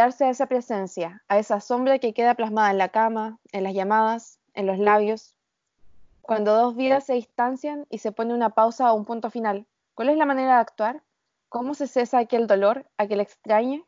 a 0.00 0.30
esa 0.30 0.46
presencia, 0.46 1.22
a 1.28 1.38
esa 1.38 1.60
sombra 1.60 1.98
que 1.98 2.14
queda 2.14 2.34
plasmada 2.34 2.70
en 2.70 2.78
la 2.78 2.88
cama, 2.88 3.38
en 3.52 3.64
las 3.64 3.74
llamadas, 3.74 4.38
en 4.54 4.66
los 4.66 4.78
labios. 4.78 5.36
Cuando 6.22 6.54
dos 6.54 6.76
vidas 6.76 7.04
se 7.04 7.14
distancian 7.14 7.86
y 7.90 7.98
se 7.98 8.12
pone 8.12 8.34
una 8.34 8.50
pausa 8.50 8.92
o 8.92 8.96
un 8.96 9.04
punto 9.04 9.30
final, 9.30 9.66
¿cuál 9.94 10.08
es 10.08 10.16
la 10.16 10.26
manera 10.26 10.54
de 10.54 10.60
actuar? 10.60 11.02
¿Cómo 11.48 11.74
se 11.74 11.86
cesa 11.86 12.18
aquel 12.18 12.46
dolor, 12.46 12.86
aquel 12.96 13.20
extrañe? 13.20 13.84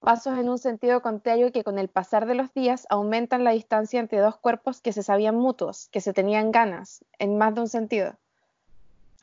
Pasos 0.00 0.38
en 0.38 0.48
un 0.48 0.58
sentido 0.58 1.02
contrario 1.02 1.52
que 1.52 1.62
con 1.62 1.78
el 1.78 1.88
pasar 1.88 2.24
de 2.24 2.34
los 2.34 2.54
días 2.54 2.86
aumentan 2.88 3.44
la 3.44 3.50
distancia 3.50 4.00
entre 4.00 4.18
dos 4.18 4.38
cuerpos 4.38 4.80
que 4.80 4.92
se 4.92 5.02
sabían 5.02 5.36
mutuos, 5.36 5.88
que 5.90 6.00
se 6.00 6.14
tenían 6.14 6.52
ganas, 6.52 7.04
en 7.18 7.36
más 7.36 7.54
de 7.54 7.60
un 7.60 7.68
sentido. 7.68 8.16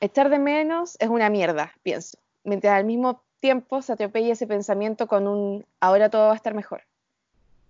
Echar 0.02 0.30
de 0.30 0.38
menos 0.38 0.96
es 1.00 1.10
una 1.10 1.32
mierda, 1.32 1.74
pienso, 1.82 2.20
mientras 2.44 2.74
al 2.74 2.86
mismo 2.86 3.24
tiempo 3.40 3.82
se 3.82 3.94
atropella 3.94 4.34
ese 4.34 4.48
pensamiento 4.48 5.08
con 5.08 5.28
un 5.28 5.66
ahora 5.80 6.10
todo 6.10 6.28
va 6.28 6.34
a 6.34 6.36
estar 6.36 6.54
mejor. 6.54 6.84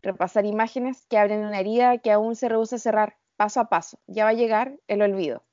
Repasar 0.01 0.45
imágenes 0.45 1.05
que 1.09 1.17
abren 1.17 1.45
una 1.45 1.59
herida 1.59 1.97
que 1.97 2.11
aún 2.11 2.35
se 2.35 2.49
rehúsa 2.49 2.77
a 2.77 2.79
cerrar, 2.79 3.17
paso 3.35 3.59
a 3.59 3.69
paso. 3.69 3.99
Ya 4.07 4.23
va 4.23 4.31
a 4.31 4.33
llegar 4.33 4.73
el 4.87 5.01
olvido. 5.01 5.43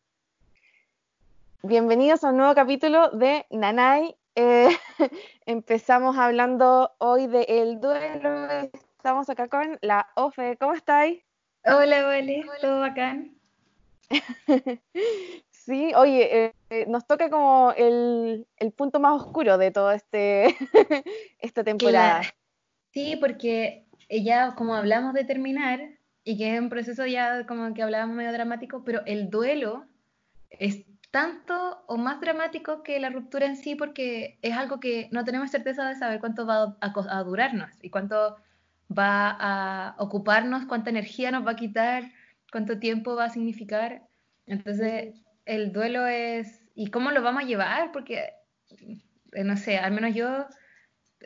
Bienvenidos 1.62 2.24
a 2.24 2.30
un 2.30 2.36
nuevo 2.36 2.54
capítulo 2.54 3.10
de 3.10 3.46
Nanay. 3.50 4.16
Eh, 4.34 4.68
empezamos 5.46 6.16
hablando 6.18 6.92
hoy 6.98 7.26
del 7.26 7.46
el 7.48 7.80
duelo. 7.80 8.70
Estamos 8.96 9.28
acá 9.30 9.48
con 9.48 9.78
la 9.80 10.08
OFE. 10.14 10.56
¿Cómo 10.58 10.74
estáis? 10.74 11.22
Hola, 11.64 12.06
hola, 12.06 12.58
todo 12.60 12.80
bacán. 12.80 13.34
Sí, 15.64 15.94
oye, 15.96 16.52
eh, 16.68 16.86
nos 16.88 17.06
toca 17.06 17.30
como 17.30 17.72
el, 17.74 18.46
punto 18.76 19.00
más 19.00 19.22
oscuro 19.22 19.56
de 19.56 19.70
toda 19.70 19.94
este, 19.94 20.54
esta 21.38 21.64
temporada. 21.64 22.20
Sí, 22.92 23.16
porque 23.18 23.86
ya 24.10 24.54
como 24.56 24.74
hablamos 24.74 25.14
de 25.14 25.24
terminar, 25.24 25.80
y 26.22 26.36
que 26.36 26.54
es 26.54 26.60
un 26.60 26.68
proceso 26.68 27.06
ya 27.06 27.46
como 27.46 27.72
que 27.72 27.82
hablábamos 27.82 28.14
medio 28.14 28.32
dramático, 28.32 28.84
pero 28.84 29.00
el 29.06 29.30
duelo 29.30 29.86
es 30.50 30.84
tanto 31.10 31.82
o 31.86 31.96
más 31.96 32.20
dramático 32.20 32.82
que 32.82 33.00
la 33.00 33.08
ruptura 33.08 33.46
en 33.46 33.56
sí 33.56 33.74
porque 33.74 34.38
es 34.42 34.54
algo 34.54 34.80
que 34.80 35.08
no 35.12 35.24
tenemos 35.24 35.50
certeza 35.50 35.88
de 35.88 35.94
saber 35.94 36.20
cuánto 36.20 36.44
va 36.44 36.76
a, 36.80 36.92
a 37.10 37.22
durarnos 37.22 37.70
y 37.82 37.88
cuánto 37.88 38.36
va 38.90 39.36
a 39.38 39.94
ocuparnos, 39.98 40.66
cuánta 40.66 40.90
energía 40.90 41.30
nos 41.30 41.46
va 41.46 41.52
a 41.52 41.56
quitar, 41.56 42.10
cuánto 42.52 42.78
tiempo 42.78 43.16
va 43.16 43.24
a 43.24 43.30
significar. 43.30 44.02
Entonces, 44.46 45.23
el 45.46 45.72
duelo 45.72 46.06
es, 46.06 46.62
¿y 46.74 46.90
cómo 46.90 47.10
lo 47.10 47.22
vamos 47.22 47.42
a 47.42 47.46
llevar? 47.46 47.92
Porque, 47.92 48.32
eh, 49.32 49.44
no 49.44 49.56
sé, 49.56 49.78
al 49.78 49.92
menos 49.92 50.14
yo 50.14 50.46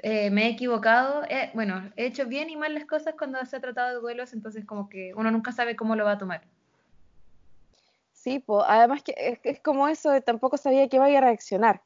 eh, 0.03 0.31
me 0.31 0.47
he 0.47 0.51
equivocado, 0.51 1.25
eh, 1.29 1.51
bueno, 1.55 1.91
he 1.97 2.07
hecho 2.07 2.27
bien 2.27 2.51
y 2.51 2.57
mal 2.57 2.75
las 2.75 2.85
cosas 2.85 3.15
cuando 3.17 3.45
se 3.47 3.57
ha 3.57 3.61
tratado 3.61 3.95
de 3.95 4.01
duelos, 4.01 4.33
entonces 4.33 4.65
como 4.65 4.89
que 4.89 5.13
uno 5.15 5.31
nunca 5.31 5.53
sabe 5.53 5.77
cómo 5.77 5.97
lo 5.97 6.05
va 6.05 6.13
a 6.13 6.19
tomar. 6.19 6.43
Sí, 8.13 8.41
pues, 8.41 8.65
además 8.69 9.03
que 9.03 9.39
es, 9.45 9.61
como 9.61 9.89
eso, 9.89 10.21
tampoco 10.23 10.57
sabía 10.57 10.89
que 10.89 10.99
vaya 10.99 11.19
a 11.19 11.23
reaccionar. 11.23 11.83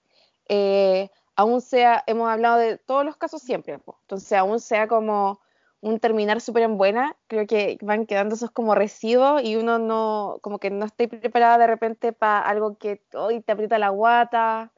aún 1.37 1.61
sea, 1.61 2.03
hemos 2.07 2.29
hablado 2.29 2.59
de 2.59 2.79
todos 2.79 3.05
los 3.05 3.17
casos 3.17 3.43
siempre, 3.43 3.75
entonces 3.75 4.33
aún 4.33 4.61
sea 4.61 4.89
como 4.89 5.41
un 5.83 5.99
terminar 5.99 6.41
súper 6.41 6.63
en 6.63 6.79
buena, 6.79 7.17
creo 7.27 7.47
que 7.47 7.77
van 7.83 8.07
quedando 8.07 8.37
esos 8.37 8.53
como 8.53 8.75
residuos 8.77 9.43
y 9.43 9.57
uno 9.57 9.81
no, 9.81 10.39
como 10.41 10.59
que 10.61 10.71
no 10.71 10.87
está 10.87 11.09
preparada 11.09 11.59
de 11.59 11.67
repente 11.67 12.13
para 12.13 12.39
algo 12.39 12.79
que 12.79 13.03
hoy 13.15 13.41
te 13.41 13.53
aprieta 13.53 13.79
la 13.79 13.89
guata 13.89 14.73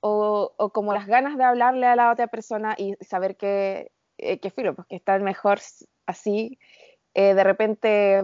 o, 0.00 0.52
o, 0.56 0.70
como 0.72 0.92
las 0.92 1.06
ganas 1.06 1.38
de 1.38 1.44
hablarle 1.44 1.86
a 1.86 1.94
la 1.94 2.10
otra 2.10 2.26
persona 2.26 2.74
y 2.76 2.96
saber 3.00 3.36
que, 3.36 3.92
eh, 4.18 4.40
que 4.40 4.50
filo, 4.50 4.74
pues 4.74 4.88
que 4.88 4.96
está 4.96 5.16
mejor 5.20 5.60
así. 6.06 6.58
Eh, 7.14 7.34
de 7.34 7.44
repente 7.44 8.18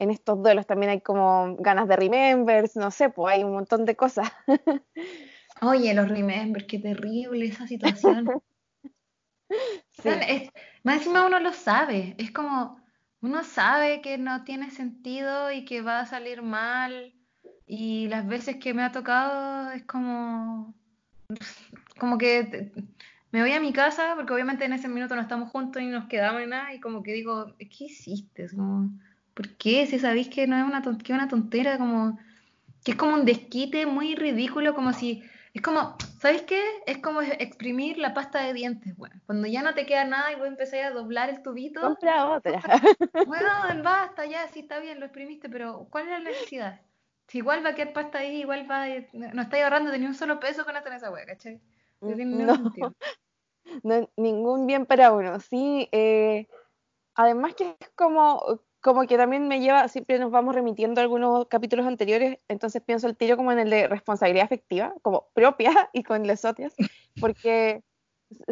en 0.00 0.10
estos 0.10 0.42
duelos 0.42 0.66
también 0.66 0.90
hay 0.90 1.00
como 1.00 1.54
ganas 1.60 1.86
de 1.86 1.94
remembers, 1.94 2.74
no 2.74 2.90
sé, 2.90 3.08
pues 3.10 3.34
hay 3.34 3.44
un 3.44 3.52
montón 3.52 3.84
de 3.84 3.94
cosas. 3.94 4.28
Oye, 5.62 5.94
los 5.94 6.08
remembers, 6.08 6.64
qué 6.64 6.80
terrible 6.80 7.46
esa 7.46 7.68
situación. 7.68 8.26
más 10.82 10.96
encima 10.96 11.26
uno 11.26 11.40
lo 11.40 11.52
sabe, 11.52 12.14
es 12.18 12.30
como, 12.30 12.80
uno 13.20 13.44
sabe 13.44 14.00
que 14.00 14.18
no 14.18 14.44
tiene 14.44 14.70
sentido 14.70 15.50
y 15.50 15.64
que 15.64 15.82
va 15.82 16.00
a 16.00 16.06
salir 16.06 16.42
mal 16.42 17.14
y 17.66 18.08
las 18.08 18.26
veces 18.26 18.56
que 18.56 18.74
me 18.74 18.82
ha 18.82 18.92
tocado 18.92 19.70
es 19.72 19.84
como, 19.84 20.74
como 21.98 22.18
que 22.18 22.72
me 23.30 23.42
voy 23.42 23.52
a 23.52 23.60
mi 23.60 23.72
casa 23.72 24.14
porque 24.16 24.32
obviamente 24.32 24.64
en 24.64 24.72
ese 24.72 24.88
minuto 24.88 25.14
no 25.14 25.22
estamos 25.22 25.50
juntos 25.50 25.82
y 25.82 25.86
nos 25.86 26.06
quedamos 26.06 26.42
en 26.42 26.50
nada 26.50 26.74
y 26.74 26.80
como 26.80 27.02
que 27.02 27.12
digo, 27.12 27.54
¿qué 27.58 27.84
hiciste? 27.84 28.48
como, 28.48 28.90
¿Por 29.34 29.48
qué? 29.56 29.86
Si 29.86 29.98
sabéis 29.98 30.28
que 30.28 30.46
no 30.46 30.56
es 30.56 30.64
una, 30.64 30.82
que 30.98 31.12
una 31.12 31.28
tontera, 31.28 31.78
como 31.78 32.18
que 32.84 32.92
es 32.92 32.96
como 32.96 33.14
un 33.14 33.24
desquite 33.24 33.86
muy 33.86 34.14
ridículo, 34.14 34.74
como 34.74 34.92
si 34.92 35.22
es 35.54 35.62
como, 35.62 35.96
¿sabes 36.20 36.42
qué? 36.42 36.62
Es 36.86 36.98
como 36.98 37.22
exprimir 37.22 37.96
la 37.98 38.12
pasta 38.12 38.42
de 38.42 38.52
dientes, 38.52 38.94
bueno. 38.96 39.20
Cuando 39.24 39.48
ya 39.48 39.62
no 39.62 39.74
te 39.74 39.86
queda 39.86 40.04
nada 40.04 40.30
y 40.32 40.36
vos 40.36 40.46
empezás 40.46 40.84
a 40.84 40.90
doblar 40.90 41.30
el 41.30 41.42
tubito. 41.42 41.80
Compra 41.80 42.26
otra. 42.30 42.60
Bueno, 43.26 43.48
basta, 43.82 44.26
ya, 44.26 44.46
sí 44.48 44.60
está 44.60 44.78
bien, 44.78 44.98
lo 44.98 45.06
exprimiste, 45.06 45.48
pero 45.48 45.86
¿cuál 45.90 46.04
es 46.04 46.10
la 46.10 46.18
necesidad? 46.18 46.80
Si 47.28 47.38
igual 47.38 47.64
va 47.64 47.70
a 47.70 47.74
quedar 47.74 47.92
pasta 47.92 48.18
ahí, 48.18 48.40
igual 48.40 48.68
va, 48.68 48.86
no 49.12 49.42
estáis 49.42 49.64
ahorrando 49.64 49.90
de 49.90 49.98
ni 49.98 50.06
un 50.06 50.14
solo 50.14 50.40
peso 50.40 50.64
con 50.64 50.76
hacer 50.76 50.92
esa 50.94 51.10
hueá, 51.10 51.26
¿cachai? 51.26 51.60
No, 52.00 52.16
no, 52.16 52.72
no, 53.82 54.10
ningún 54.16 54.66
bien 54.66 54.86
para 54.86 55.12
uno, 55.12 55.38
sí. 55.38 55.88
Eh, 55.92 56.48
además 57.14 57.54
que 57.54 57.76
es 57.78 57.90
como, 57.94 58.60
como 58.80 59.06
que 59.06 59.16
también 59.16 59.46
me 59.48 59.60
lleva, 59.60 59.88
siempre 59.88 60.18
nos 60.18 60.30
vamos 60.30 60.54
remitiendo 60.54 61.00
a 61.00 61.04
algunos 61.04 61.46
capítulos 61.48 61.86
anteriores, 61.86 62.38
entonces 62.48 62.82
pienso 62.82 63.06
el 63.06 63.16
tiro 63.16 63.36
como 63.36 63.52
en 63.52 63.58
el 63.58 63.70
de 63.70 63.88
responsabilidad 63.88 64.44
afectiva, 64.44 64.94
como 65.02 65.28
propia 65.34 65.70
y 65.92 66.02
con 66.02 66.26
las 66.26 66.42
porque 67.20 67.82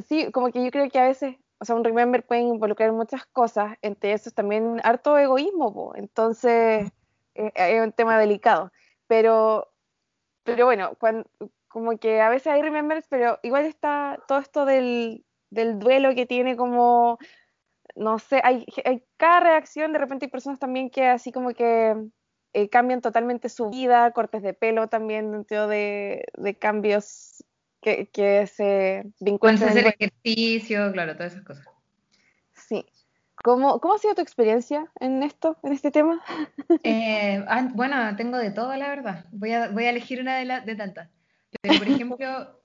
sí, 0.07 0.31
como 0.33 0.51
que 0.51 0.63
yo 0.63 0.71
creo 0.71 0.91
que 0.91 0.99
a 0.99 1.07
veces, 1.07 1.37
o 1.59 1.65
sea, 1.65 1.77
un 1.77 1.85
remember 1.85 2.27
puede 2.27 2.43
involucrar 2.43 2.93
muchas 2.93 3.25
cosas, 3.27 3.77
entre 3.81 4.13
esos 4.13 4.35
también 4.35 4.81
harto 4.85 5.17
egoísmo, 5.17 5.93
entonces 5.97 6.93
eh, 7.35 7.53
es 7.55 7.83
un 7.83 7.93
tema 7.93 8.19
delicado, 8.19 8.71
pero, 9.07 9.69
pero 10.45 10.67
bueno, 10.67 10.97
como 11.69 11.99
que 11.99 12.21
a 12.21 12.29
veces 12.29 12.49
hay 12.49 12.61
remembers, 12.61 13.07
pero 13.09 13.39
igual 13.43 13.65
está 13.65 14.23
todo 14.29 14.39
esto 14.39 14.65
del, 14.67 15.25
del 15.51 15.79
duelo 15.79 16.15
que 16.15 16.27
tiene 16.27 16.57
como 16.57 17.19
no 17.97 18.19
sé, 18.19 18.41
hay, 18.45 18.67
cada 19.17 19.41
reacción, 19.41 19.93
de 19.93 19.99
repente 19.99 20.27
hay 20.27 20.31
personas 20.31 20.59
también 20.59 20.91
que 20.91 21.07
así 21.07 21.33
como 21.33 21.51
que 21.51 21.97
eh, 22.53 22.69
cambian 22.69 23.01
totalmente 23.01 23.49
su 23.49 23.71
vida, 23.71 24.11
cortes 24.13 24.43
de 24.43 24.55
pelo 24.55 24.89
también, 24.89 25.33
dentro 25.33 25.69
de, 25.69 26.25
de 26.37 26.55
cambios 26.57 27.45
que, 27.81 28.09
que 28.09 28.47
se 28.47 29.05
vinculan. 29.21 29.63
hacer 29.63 29.95
ejercicio, 29.99 30.93
claro, 30.93 31.17
todas 31.17 31.33
esas 31.33 31.45
cosas. 31.45 31.67
Sí. 32.55 32.85
¿Cómo, 33.45 33.81
¿Cómo 33.81 33.95
ha 33.95 33.99
sido 33.99 34.17
tu 34.17 34.23
experiencia 34.23 34.91
en 34.99 35.23
esto, 35.23 35.57
en 35.63 35.73
este 35.73 35.91
tema? 35.91 36.21
Eh, 36.83 37.45
ah, 37.47 37.69
bueno, 37.73 38.17
tengo 38.17 38.37
de 38.37 38.51
todo, 38.51 38.75
la 38.77 38.89
verdad. 38.89 39.27
Voy 39.31 39.53
a, 39.53 39.69
voy 39.69 39.85
a 39.85 39.91
elegir 39.91 40.21
una 40.21 40.39
de, 40.39 40.61
de 40.67 40.75
tantas. 40.75 41.09
Pero, 41.63 41.79
por 41.79 41.89
ejemplo, 41.89 42.61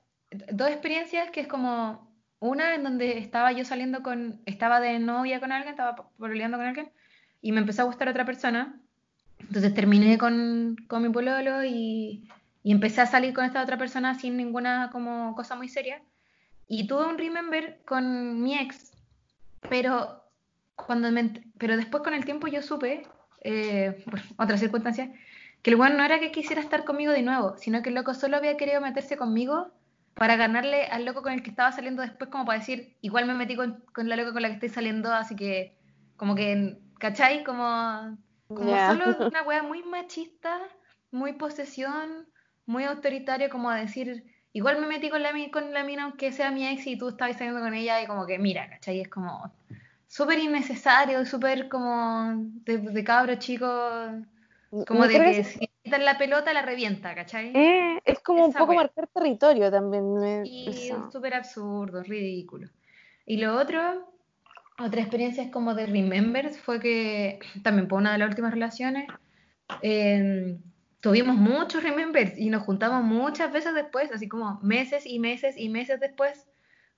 dos 0.51 0.69
experiencias 0.69 1.29
que 1.29 1.41
es 1.41 1.47
como 1.47 2.12
una 2.43 2.75
en 2.75 2.83
donde 2.83 3.17
estaba 3.19 3.53
yo 3.53 3.63
saliendo 3.63 4.03
con, 4.03 4.41
estaba 4.45 4.81
de 4.81 4.99
novia 4.99 5.39
con 5.39 5.53
alguien, 5.53 5.71
estaba 5.71 5.95
pololeando 6.17 6.57
con 6.57 6.67
alguien, 6.67 6.91
y 7.41 7.53
me 7.53 7.61
empezó 7.61 7.83
a 7.83 7.85
gustar 7.85 8.09
otra 8.09 8.25
persona. 8.25 8.79
Entonces 9.39 9.73
terminé 9.73 10.17
con, 10.17 10.75
con 10.87 11.03
mi 11.03 11.09
pololo 11.09 11.63
y, 11.63 12.29
y, 12.63 12.71
empecé 12.71 13.01
a 13.01 13.05
salir 13.05 13.33
con 13.33 13.45
esta 13.45 13.61
otra 13.61 13.77
persona 13.77 14.15
sin 14.15 14.35
ninguna 14.35 14.89
como 14.91 15.35
cosa 15.35 15.55
muy 15.55 15.69
seria. 15.69 16.01
Y 16.67 16.87
tuve 16.87 17.05
un 17.05 17.17
remember 17.17 17.79
con 17.85 18.41
mi 18.41 18.57
ex, 18.57 18.91
pero, 19.69 20.23
cuando 20.75 21.09
pero 21.57 21.77
después 21.77 22.03
con 22.03 22.13
el 22.13 22.25
tiempo 22.25 22.47
yo 22.47 22.61
supe, 22.61 23.03
eh, 23.41 24.03
por 24.09 24.19
otras 24.37 24.59
circunstancias, 24.59 25.09
que 25.61 25.69
el 25.71 25.77
bueno 25.77 25.95
no 25.97 26.03
era 26.03 26.19
que 26.19 26.31
quisiera 26.31 26.61
estar 26.61 26.83
conmigo 26.83 27.13
de 27.13 27.21
nuevo, 27.21 27.55
sino 27.57 27.81
que 27.81 27.89
el 27.89 27.95
loco 27.95 28.13
solo 28.13 28.35
había 28.35 28.57
querido 28.57 28.81
meterse 28.81 29.15
conmigo 29.15 29.71
para 30.15 30.35
ganarle 30.35 30.85
al 30.85 31.05
loco 31.05 31.21
con 31.21 31.33
el 31.33 31.43
que 31.43 31.49
estaba 31.49 31.71
saliendo 31.71 32.01
después, 32.01 32.29
como 32.29 32.45
para 32.45 32.59
decir, 32.59 32.95
igual 33.01 33.25
me 33.25 33.33
metí 33.33 33.55
con, 33.55 33.83
con 33.93 34.09
la 34.09 34.15
loca 34.15 34.33
con 34.33 34.41
la 34.41 34.49
que 34.49 34.55
estoy 34.55 34.69
saliendo, 34.69 35.11
así 35.11 35.35
que, 35.35 35.75
como 36.17 36.35
que, 36.35 36.77
¿cachai? 36.99 37.43
Como, 37.43 38.17
como 38.47 38.87
solo 38.87 39.05
una 39.27 39.43
wea 39.43 39.63
muy 39.63 39.83
machista, 39.83 40.59
muy 41.11 41.33
posesión, 41.33 42.27
muy 42.65 42.83
autoritario, 42.83 43.49
como 43.49 43.69
a 43.69 43.77
decir, 43.77 44.23
igual 44.53 44.79
me 44.79 44.87
metí 44.87 45.09
con 45.09 45.23
la, 45.23 45.31
con 45.51 45.73
la 45.73 45.83
mina 45.83 46.03
aunque 46.03 46.31
sea 46.31 46.51
mi 46.51 46.67
ex 46.67 46.85
y 46.85 46.97
tú 46.97 47.09
estabas 47.09 47.37
saliendo 47.37 47.61
con 47.61 47.73
ella, 47.73 48.01
y 48.01 48.07
como 48.07 48.27
que, 48.27 48.37
mira, 48.37 48.69
¿cachai? 48.69 49.01
Es 49.01 49.09
como 49.09 49.51
súper 50.07 50.37
innecesario, 50.37 51.25
súper 51.25 51.69
como 51.69 52.35
de, 52.65 52.77
de 52.77 53.03
cabro 53.03 53.35
chico, 53.35 53.67
como 54.87 55.07
de 55.07 55.13
que 55.13 55.69
la 56.01 56.17
pelota 56.17 56.53
la 56.53 56.61
revienta, 56.61 57.13
¿cachai? 57.15 57.51
Eh, 57.55 57.99
es 58.05 58.19
como 58.19 58.45
un 58.45 58.53
poco 58.53 58.73
marcar 58.73 59.07
territorio 59.07 59.71
también. 59.71 60.45
Y 60.45 60.91
súper 61.11 61.33
absurdo, 61.33 62.03
ridículo. 62.03 62.69
Y 63.25 63.37
lo 63.37 63.55
otro, 63.57 64.13
otra 64.79 65.01
experiencia 65.01 65.43
es 65.43 65.51
como 65.51 65.73
de 65.75 65.85
Remembers, 65.85 66.59
fue 66.59 66.79
que 66.79 67.39
también 67.63 67.87
por 67.87 67.99
una 67.99 68.11
de 68.11 68.17
las 68.17 68.29
últimas 68.29 68.53
relaciones, 68.53 69.07
em, 69.81 70.59
tuvimos 70.99 71.35
muchos 71.35 71.83
Remembers 71.83 72.37
y 72.37 72.49
nos 72.49 72.63
juntamos 72.63 73.03
muchas 73.03 73.51
veces 73.51 73.73
después, 73.75 74.11
así 74.11 74.27
como 74.27 74.59
meses 74.61 75.05
y 75.05 75.19
meses 75.19 75.55
y 75.57 75.69
meses 75.69 75.99
después, 75.99 76.47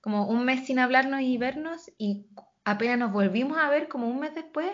como 0.00 0.26
un 0.28 0.44
mes 0.44 0.66
sin 0.66 0.78
hablarnos 0.78 1.20
y 1.20 1.36
vernos 1.38 1.90
y 1.98 2.26
apenas 2.64 2.98
nos 2.98 3.12
volvimos 3.12 3.58
a 3.58 3.68
ver 3.70 3.88
como 3.88 4.08
un 4.08 4.20
mes 4.20 4.34
después, 4.34 4.70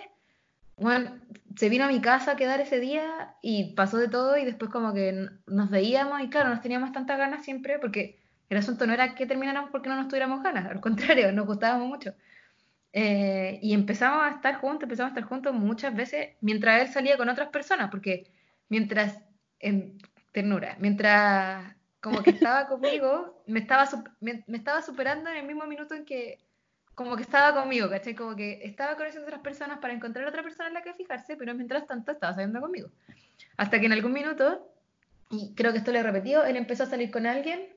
bueno, 0.77 1.19
se 1.57 1.69
vino 1.69 1.85
a 1.85 1.89
mi 1.89 2.01
casa 2.01 2.33
a 2.33 2.37
quedar 2.37 2.61
ese 2.61 2.81
día 2.81 3.37
y 3.43 3.75
pasó 3.75 3.99
de 3.99 4.09
todo 4.09 4.37
y 4.37 4.45
después 4.45 4.71
como 4.71 4.93
que 4.95 5.29
nos 5.47 5.71
veíamos 5.71 6.21
y 6.23 6.29
claro, 6.29 6.51
nos 6.51 6.61
teníamos 6.61 6.93
tantas 6.93 7.19
ganas 7.19 7.45
siempre 7.45 7.79
porque 7.79 8.21
el 8.49 8.59
asunto 8.59 8.87
no 8.87 8.93
era 8.93 9.15
que 9.15 9.27
termináramos 9.27 9.71
porque 9.71 9.89
no 9.89 9.97
nos 9.97 10.09
tuviéramos 10.09 10.43
ganas, 10.43 10.71
al 10.71 10.81
contrario, 10.81 11.33
nos 11.33 11.47
gustábamos 11.47 11.89
mucho. 11.89 12.15
Eh, 12.93 13.59
y 13.63 13.73
empezamos 13.73 14.23
a 14.23 14.31
estar 14.31 14.57
juntos, 14.57 14.83
empezamos 14.83 15.11
a 15.11 15.15
estar 15.15 15.29
juntos 15.29 15.55
muchas 15.55 15.95
veces 15.95 16.37
mientras 16.43 16.83
él 16.83 16.89
salía 16.89 17.17
con 17.17 17.29
otras 17.29 17.49
personas, 17.49 17.91
porque 17.91 18.31
mientras, 18.69 19.19
en 19.61 19.99
ternura, 20.33 20.77
mientras 20.79 21.75
como 22.01 22.23
que 22.23 22.31
estaba 22.31 22.67
conmigo, 22.69 23.43
me 23.47 23.61
estaba, 23.61 23.89
me, 24.21 24.45
estaba 24.49 24.83
superando 24.83 25.31
en 25.31 25.39
el 25.39 25.47
mismo 25.47 25.67
minuto 25.67 25.95
en 25.95 26.05
que 26.05 26.39
como 26.95 27.17
que 27.17 27.23
estaba 27.23 27.61
conmigo, 27.61 27.89
¿cachai? 27.89 28.15
Como 28.15 28.37
que 28.37 28.61
estaba 28.65 28.97
con 28.97 29.07
esas 29.07 29.23
otras 29.23 29.41
personas 29.41 29.79
para 29.79 29.95
encontrar 29.95 30.27
otra 30.27 30.43
persona 30.43 30.69
en 30.69 30.75
la 30.75 30.83
que 30.83 30.95
fijarse, 30.95 31.37
pero 31.37 31.55
mientras 31.55 31.87
tanto 31.87 32.13
estaba 32.13 32.35
saliendo 32.35 32.61
conmigo. 32.61 32.89
Hasta 33.57 33.81
que 33.81 33.87
en 33.87 33.93
algún 33.93 34.13
minuto, 34.13 34.69
y 35.31 35.55
creo 35.55 35.73
que 35.73 35.79
esto 35.79 35.93
lo 35.93 35.99
he 35.99 36.03
repetido, 36.03 36.45
él 36.45 36.57
empezó 36.57 36.83
a 36.85 36.87
salir 36.87 37.11
con 37.11 37.27
alguien 37.27 37.69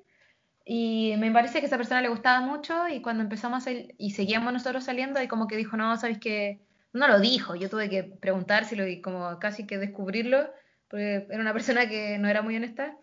y 0.65 1.13
me 1.17 1.31
parece 1.31 1.59
que 1.59 1.67
esa 1.67 1.77
persona 1.77 2.01
le 2.01 2.09
gustaba 2.09 2.41
mucho 2.41 2.87
y 2.87 3.01
cuando 3.01 3.23
empezamos 3.23 3.67
a, 3.67 3.71
y 3.71 4.11
seguíamos 4.11 4.51
nosotros 4.51 4.83
saliendo 4.83 5.21
y 5.21 5.27
como 5.27 5.47
que 5.47 5.55
dijo, 5.55 5.77
no, 5.77 5.95
sabes 5.97 6.17
que 6.19 6.59
no 6.91 7.07
lo 7.07 7.19
dijo, 7.19 7.55
yo 7.55 7.69
tuve 7.69 7.89
que 7.89 8.03
preguntárselo 8.03 8.87
y 8.87 9.01
como 9.01 9.37
casi 9.39 9.67
que 9.67 9.77
descubrirlo, 9.77 10.49
porque 10.87 11.27
era 11.29 11.41
una 11.41 11.53
persona 11.53 11.87
que 11.87 12.17
no 12.17 12.27
era 12.27 12.41
muy 12.41 12.55
honesta, 12.55 12.97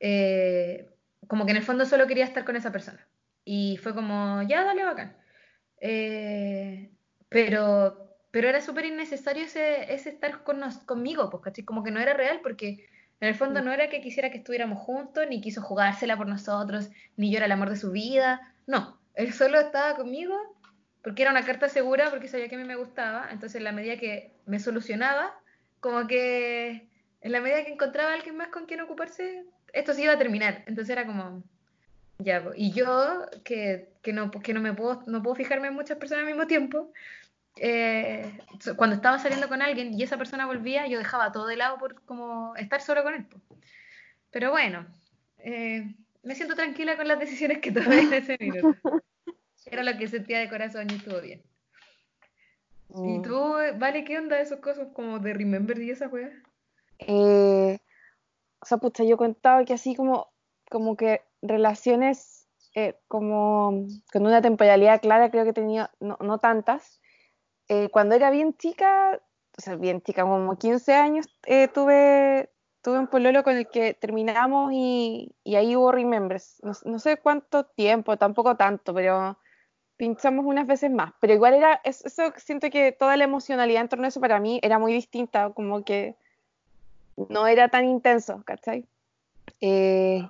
eh, 0.00 0.86
como 1.26 1.44
que 1.44 1.52
en 1.52 1.58
el 1.58 1.62
fondo 1.62 1.86
solo 1.86 2.06
quería 2.06 2.24
estar 2.24 2.44
con 2.44 2.56
esa 2.56 2.72
persona. 2.72 3.06
Y 3.44 3.78
fue 3.78 3.94
como, 3.94 4.42
ya, 4.42 4.64
dale, 4.64 4.84
bacán. 4.84 5.19
Eh, 5.80 6.90
pero, 7.28 8.16
pero 8.30 8.48
era 8.48 8.60
súper 8.60 8.84
innecesario 8.84 9.44
ese, 9.44 9.92
ese 9.92 10.10
estar 10.10 10.44
con 10.44 10.60
conmigo, 10.86 11.30
pues, 11.30 11.42
¿cachai? 11.42 11.64
Como 11.64 11.82
que 11.82 11.90
no 11.90 12.00
era 12.00 12.14
real 12.14 12.40
porque 12.42 12.86
en 13.20 13.28
el 13.28 13.34
fondo 13.34 13.60
no 13.62 13.72
era 13.72 13.90
que 13.90 14.00
quisiera 14.00 14.30
que 14.30 14.38
estuviéramos 14.38 14.78
juntos, 14.78 15.26
ni 15.28 15.40
quiso 15.40 15.62
jugársela 15.62 16.16
por 16.16 16.26
nosotros, 16.26 16.90
ni 17.16 17.30
yo 17.30 17.36
era 17.36 17.46
el 17.46 17.52
amor 17.52 17.70
de 17.70 17.76
su 17.76 17.90
vida. 17.92 18.54
No, 18.66 18.98
él 19.14 19.32
solo 19.32 19.60
estaba 19.60 19.96
conmigo 19.96 20.36
porque 21.02 21.22
era 21.22 21.30
una 21.30 21.44
carta 21.44 21.68
segura, 21.68 22.10
porque 22.10 22.28
sabía 22.28 22.48
que 22.48 22.56
a 22.56 22.58
mí 22.58 22.64
me 22.64 22.76
gustaba. 22.76 23.28
Entonces, 23.30 23.56
en 23.56 23.64
la 23.64 23.72
medida 23.72 23.96
que 23.96 24.32
me 24.46 24.58
solucionaba, 24.58 25.34
como 25.80 26.06
que 26.06 26.88
en 27.22 27.32
la 27.32 27.40
medida 27.40 27.64
que 27.64 27.72
encontraba 27.72 28.10
a 28.10 28.14
alguien 28.14 28.36
más 28.36 28.48
con 28.48 28.66
quien 28.66 28.80
ocuparse, 28.80 29.44
esto 29.72 29.92
se 29.94 30.02
iba 30.02 30.14
a 30.14 30.18
terminar. 30.18 30.64
Entonces 30.66 30.90
era 30.90 31.06
como, 31.06 31.42
ya, 32.22 32.44
y 32.54 32.72
yo, 32.72 33.26
que, 33.44 33.92
que, 34.02 34.12
no, 34.12 34.30
que 34.30 34.54
no 34.54 34.60
me 34.60 34.72
puedo, 34.72 35.02
no 35.06 35.22
puedo 35.22 35.36
fijarme 35.36 35.68
en 35.68 35.74
muchas 35.74 35.98
personas 35.98 36.22
al 36.22 36.28
mismo 36.28 36.46
tiempo, 36.46 36.92
eh, 37.56 38.38
cuando 38.76 38.96
estaba 38.96 39.18
saliendo 39.18 39.48
con 39.48 39.62
alguien 39.62 39.92
y 39.92 40.02
esa 40.02 40.16
persona 40.16 40.46
volvía, 40.46 40.86
yo 40.86 40.98
dejaba 40.98 41.32
todo 41.32 41.46
de 41.46 41.56
lado 41.56 41.78
por 41.78 42.00
como 42.02 42.54
estar 42.56 42.80
solo 42.80 43.02
con 43.02 43.14
él. 43.14 43.26
Pero 44.30 44.50
bueno, 44.50 44.86
eh, 45.38 45.94
me 46.22 46.34
siento 46.34 46.54
tranquila 46.54 46.96
con 46.96 47.08
las 47.08 47.18
decisiones 47.18 47.58
que 47.58 47.72
tomé 47.72 48.00
en 48.00 48.12
ese 48.12 48.36
minuto. 48.40 48.76
Era 49.66 49.82
lo 49.82 49.96
que 49.98 50.08
sentía 50.08 50.38
de 50.38 50.48
corazón 50.48 50.86
y 50.90 50.94
estuvo 50.94 51.20
bien. 51.20 51.42
¿Y 52.94 53.18
mm. 53.18 53.22
tú, 53.22 53.54
Vale, 53.76 54.04
qué 54.04 54.18
onda 54.18 54.40
esas 54.40 54.60
cosas 54.60 54.88
como 54.94 55.18
de 55.18 55.34
Remember 55.34 55.78
y 55.78 55.90
esa 55.90 56.08
weá? 56.08 56.30
Eh, 56.98 57.78
o 58.60 58.66
sea, 58.66 58.78
pucha, 58.78 59.04
yo 59.04 59.16
contaba 59.16 59.64
que 59.64 59.74
así 59.74 59.94
como, 59.94 60.28
como 60.68 60.96
que 60.96 61.22
relaciones 61.42 62.46
como 63.08 63.86
con 64.12 64.26
una 64.26 64.40
temporalidad 64.40 65.00
clara 65.00 65.30
creo 65.30 65.44
que 65.44 65.52
tenía 65.52 65.90
no, 65.98 66.16
no 66.20 66.38
tantas, 66.38 67.00
eh, 67.70 67.88
cuando 67.88 68.16
era 68.16 68.30
bien 68.30 68.56
chica, 68.56 69.20
o 69.56 69.60
sea, 69.60 69.76
bien 69.76 70.02
chica, 70.02 70.22
como 70.22 70.58
15 70.58 70.92
años, 70.92 71.28
eh, 71.46 71.68
tuve, 71.68 72.50
tuve 72.82 72.98
un 72.98 73.06
pololo 73.06 73.44
con 73.44 73.56
el 73.56 73.68
que 73.68 73.94
terminamos 73.94 74.72
y, 74.72 75.36
y 75.44 75.54
ahí 75.54 75.76
hubo 75.76 75.92
remembers. 75.92 76.60
No, 76.84 76.98
sé 76.98 77.18
cuánto 77.18 77.66
tiempo, 77.66 78.16
tampoco 78.16 78.56
tanto, 78.56 78.92
pero 78.92 79.38
pinchamos 79.96 80.46
unas 80.46 80.66
veces 80.66 80.90
más. 80.90 81.12
Pero 81.20 81.32
igual 81.32 81.54
era, 81.54 81.80
eso, 81.84 82.32
siento 82.38 82.70
que 82.70 82.90
toda 82.90 83.16
la 83.16 83.22
emocionalidad 83.22 83.82
en 83.82 83.88
torno 83.88 84.06
a 84.06 84.08
eso 84.08 84.20
para 84.20 84.40
mí 84.40 84.58
era 84.64 84.80
muy 84.80 84.92
distinta, 84.92 85.50
como 85.50 85.84
que 85.84 86.16
no 87.28 87.46
era 87.46 87.68
tan 87.68 87.84
intenso, 87.84 88.42
¿cachai? 88.44 88.84
Eh, 89.60 90.28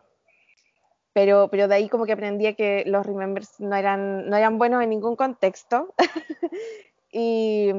pero, 1.13 1.49
pero 1.51 1.69
de 1.69 1.75
ahí 1.75 1.89
como 1.89 2.07
que 2.07 2.13
aprendí 2.13 2.55
que 2.55 2.85
los 2.87 3.05
remembers 3.05 3.59
no 3.61 3.75
eran, 3.77 4.29
no 4.29 4.37
eran 4.37 4.59
buenos 4.59 4.83
en 4.83 4.91
ningún 4.91 5.17
contexto. 5.17 5.95
Y, 7.13 7.73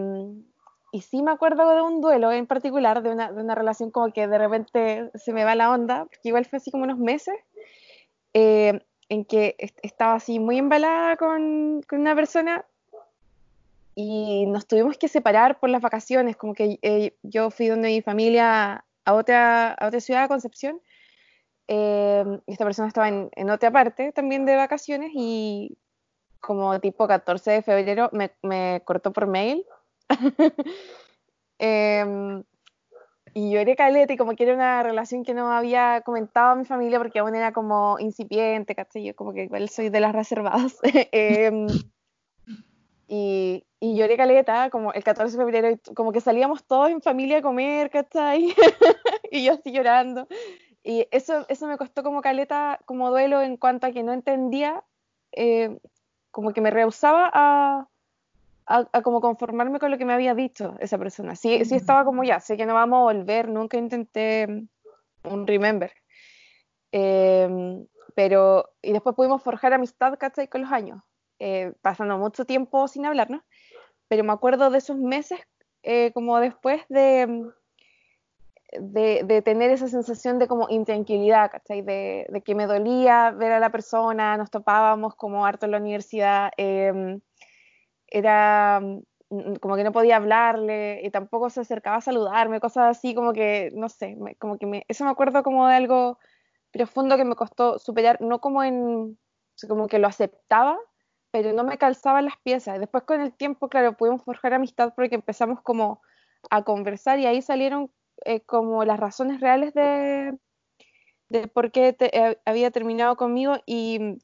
y 0.91 1.01
sí 1.01 1.23
me 1.23 1.31
acuerdo 1.31 1.73
de 1.73 1.81
un 1.81 2.01
duelo 2.01 2.31
en 2.33 2.47
particular, 2.47 3.01
de 3.01 3.11
una, 3.11 3.31
de 3.31 3.41
una, 3.41 3.55
relación 3.55 3.91
como 3.91 4.11
que 4.11 4.27
de 4.27 4.37
repente 4.37 5.09
se 5.15 5.31
me 5.31 5.45
va 5.45 5.55
la 5.55 5.71
onda, 5.71 6.03
porque 6.05 6.27
igual 6.27 6.45
fue 6.45 6.57
así 6.57 6.69
como 6.69 6.83
unos 6.83 6.97
meses, 6.97 7.35
eh, 8.33 8.81
en 9.07 9.25
que 9.25 9.55
estaba 9.83 10.15
así 10.15 10.39
muy 10.39 10.57
embalada 10.57 11.15
con, 11.15 11.81
con, 11.87 12.01
una 12.01 12.15
persona 12.15 12.65
y 13.95 14.45
nos 14.47 14.67
tuvimos 14.67 14.97
que 14.97 15.07
separar 15.07 15.59
por 15.59 15.69
las 15.69 15.81
vacaciones, 15.81 16.35
como 16.35 16.53
que 16.53 16.79
eh, 16.81 17.15
yo 17.23 17.51
fui 17.51 17.67
donde 17.67 17.89
mi 17.89 18.01
familia 18.01 18.85
a 19.05 19.13
otra, 19.13 19.73
a 19.73 19.87
otra 19.87 19.99
ciudad, 19.99 20.27
Concepción, 20.27 20.81
eh, 21.73 22.25
esta 22.47 22.65
persona 22.65 22.89
estaba 22.89 23.07
en, 23.07 23.29
en, 23.33 23.49
otra 23.49 23.71
parte 23.71 24.11
también 24.11 24.45
de 24.45 24.57
vacaciones 24.57 25.11
y 25.13 25.77
como 26.41 26.77
tipo 26.81 27.07
14 27.07 27.49
de 27.49 27.61
febrero, 27.61 28.09
me, 28.11 28.31
me 28.41 28.81
cortó 28.83 29.13
por 29.13 29.25
mail. 29.25 29.63
eh, 31.59 32.43
y 33.33 33.51
lloré 33.51 33.77
caleta 33.77 34.11
y 34.11 34.17
como 34.17 34.35
que 34.35 34.43
era 34.43 34.53
una 34.53 34.83
relación 34.83 35.23
que 35.23 35.33
no 35.33 35.49
había 35.49 36.01
comentado 36.01 36.51
a 36.51 36.55
mi 36.55 36.65
familia 36.65 36.97
porque 36.97 37.19
aún 37.19 37.35
era 37.35 37.53
como 37.53 37.97
incipiente, 37.99 38.75
¿cachai? 38.75 39.05
Yo 39.05 39.15
como 39.15 39.31
que 39.31 39.43
igual 39.43 39.69
soy 39.69 39.87
de 39.87 40.01
las 40.01 40.13
reservadas. 40.13 40.77
eh, 40.83 41.67
y, 43.07 43.63
y, 43.79 43.95
lloré 43.95 44.17
caleta 44.17 44.69
como 44.69 44.91
el 44.91 45.05
14 45.05 45.37
de 45.37 45.41
febrero, 45.41 45.69
y 45.69 45.77
como 45.93 46.11
que 46.11 46.19
salíamos 46.19 46.65
todos 46.65 46.89
en 46.89 47.01
familia 47.01 47.37
a 47.37 47.41
comer, 47.41 47.89
¿cachai? 47.89 48.53
y 49.31 49.45
yo 49.45 49.53
así 49.53 49.71
llorando. 49.71 50.27
Y 50.83 51.07
eso, 51.11 51.45
eso 51.47 51.67
me 51.67 51.77
costó 51.77 52.03
como 52.03 52.21
caleta, 52.21 52.79
como 52.85 53.09
duelo 53.09 53.41
en 53.41 53.57
cuanto 53.57 53.87
a 53.87 53.91
que 53.91 54.03
no 54.03 54.13
entendía 54.13 54.83
eh, 55.31 55.77
como 56.31 56.53
que 56.53 56.61
me 56.61 56.71
rehusaba 56.71 57.29
a, 57.33 57.87
a, 58.65 59.01
como 59.01 59.21
conformarme 59.21 59.79
con 59.79 59.91
lo 59.91 59.97
que 59.97 60.05
me 60.05 60.13
había 60.13 60.33
dicho 60.33 60.75
esa 60.79 60.97
persona. 60.97 61.35
Sí, 61.35 61.65
sí 61.65 61.75
estaba 61.75 62.05
como 62.05 62.23
ya, 62.23 62.39
sé 62.39 62.57
que 62.57 62.65
no 62.65 62.73
vamos 62.73 62.97
a 62.97 63.13
volver, 63.13 63.49
nunca 63.49 63.77
intenté 63.77 64.67
un 65.23 65.47
remember. 65.47 65.91
Em, 66.91 67.85
pero, 68.15 68.69
y 68.81 68.91
después 68.91 69.15
pudimos 69.15 69.41
forjar 69.43 69.73
amistad, 69.73 70.17
¿cachai? 70.17 70.47
Con 70.47 70.61
los 70.61 70.71
años, 70.71 71.01
eh, 71.39 71.73
pasando 71.81 72.17
mucho 72.17 72.45
tiempo 72.45 72.87
sin 72.87 73.05
hablarnos, 73.05 73.43
pero 74.07 74.23
me 74.23 74.33
acuerdo 74.33 74.69
de 74.69 74.79
esos 74.79 74.97
meses 74.97 75.39
eh, 75.83 76.11
como 76.13 76.39
después 76.39 76.81
de, 76.89 77.51
de, 78.71 79.41
tener 79.43 79.69
esa 79.71 79.87
sensación 79.87 80.39
de 80.39 80.47
como 80.47 80.67
intranquilidad, 80.69 81.51
¿cachai? 81.51 81.81
De, 81.81 82.25
de, 82.29 82.41
que 82.41 82.55
me 82.55 82.67
dolía 82.67 83.31
ver 83.31 83.51
a 83.51 83.59
la 83.59 83.69
persona, 83.69 84.37
nos 84.37 84.49
topábamos 84.49 85.15
como 85.15 85.45
harto 85.45 85.65
en 85.65 85.71
la 85.73 85.77
universidad, 85.79 86.51
em, 86.57 87.21
era 88.07 88.81
mm, 89.29 89.55
como 89.61 89.75
que 89.75 89.83
no 89.83 89.91
podía 89.91 90.17
hablarle 90.17 91.01
y 91.03 91.09
tampoco 91.11 91.49
se 91.49 91.61
acercaba 91.61 91.97
a 91.97 92.01
saludarme, 92.01 92.59
cosas 92.59 92.97
así 92.97 93.13
como 93.15 93.33
que, 93.33 93.71
no 93.73 93.89
sé, 93.89 94.17
como 94.39 94.57
que 94.57 94.65
me, 94.67 94.85
eso 94.87 95.03
me 95.05 95.11
acuerdo 95.11 95.43
como 95.43 95.67
de 95.67 95.75
algo 95.75 96.19
profundo 96.71 97.17
que 97.17 97.25
me 97.25 97.35
costó 97.35 97.79
superar, 97.79 98.21
no 98.21 98.39
como 98.39 98.63
en, 98.63 99.17
como 99.67 99.87
que 99.87 99.99
lo 99.99 100.07
aceptaba, 100.07 100.77
pero 101.31 101.53
no 101.53 101.63
me 101.63 101.77
calzaban 101.77 102.25
las 102.25 102.37
piezas. 102.43 102.79
Después 102.79 103.03
con 103.03 103.21
el 103.21 103.33
tiempo, 103.33 103.69
claro, 103.69 103.97
pudimos 103.97 104.23
forjar 104.23 104.53
amistad 104.53 104.93
porque 104.95 105.15
empezamos 105.15 105.61
como 105.61 106.01
a 106.49 106.63
conversar 106.63 107.19
y 107.19 107.25
ahí 107.25 107.41
salieron 107.41 107.91
eh, 108.25 108.41
como 108.41 108.85
las 108.85 108.99
razones 108.99 109.41
reales 109.41 109.73
de, 109.73 110.37
de 111.29 111.47
por 111.47 111.71
qué 111.71 111.95
eh, 111.99 112.37
había 112.45 112.71
terminado 112.71 113.15
conmigo 113.15 113.55
y, 113.65 114.17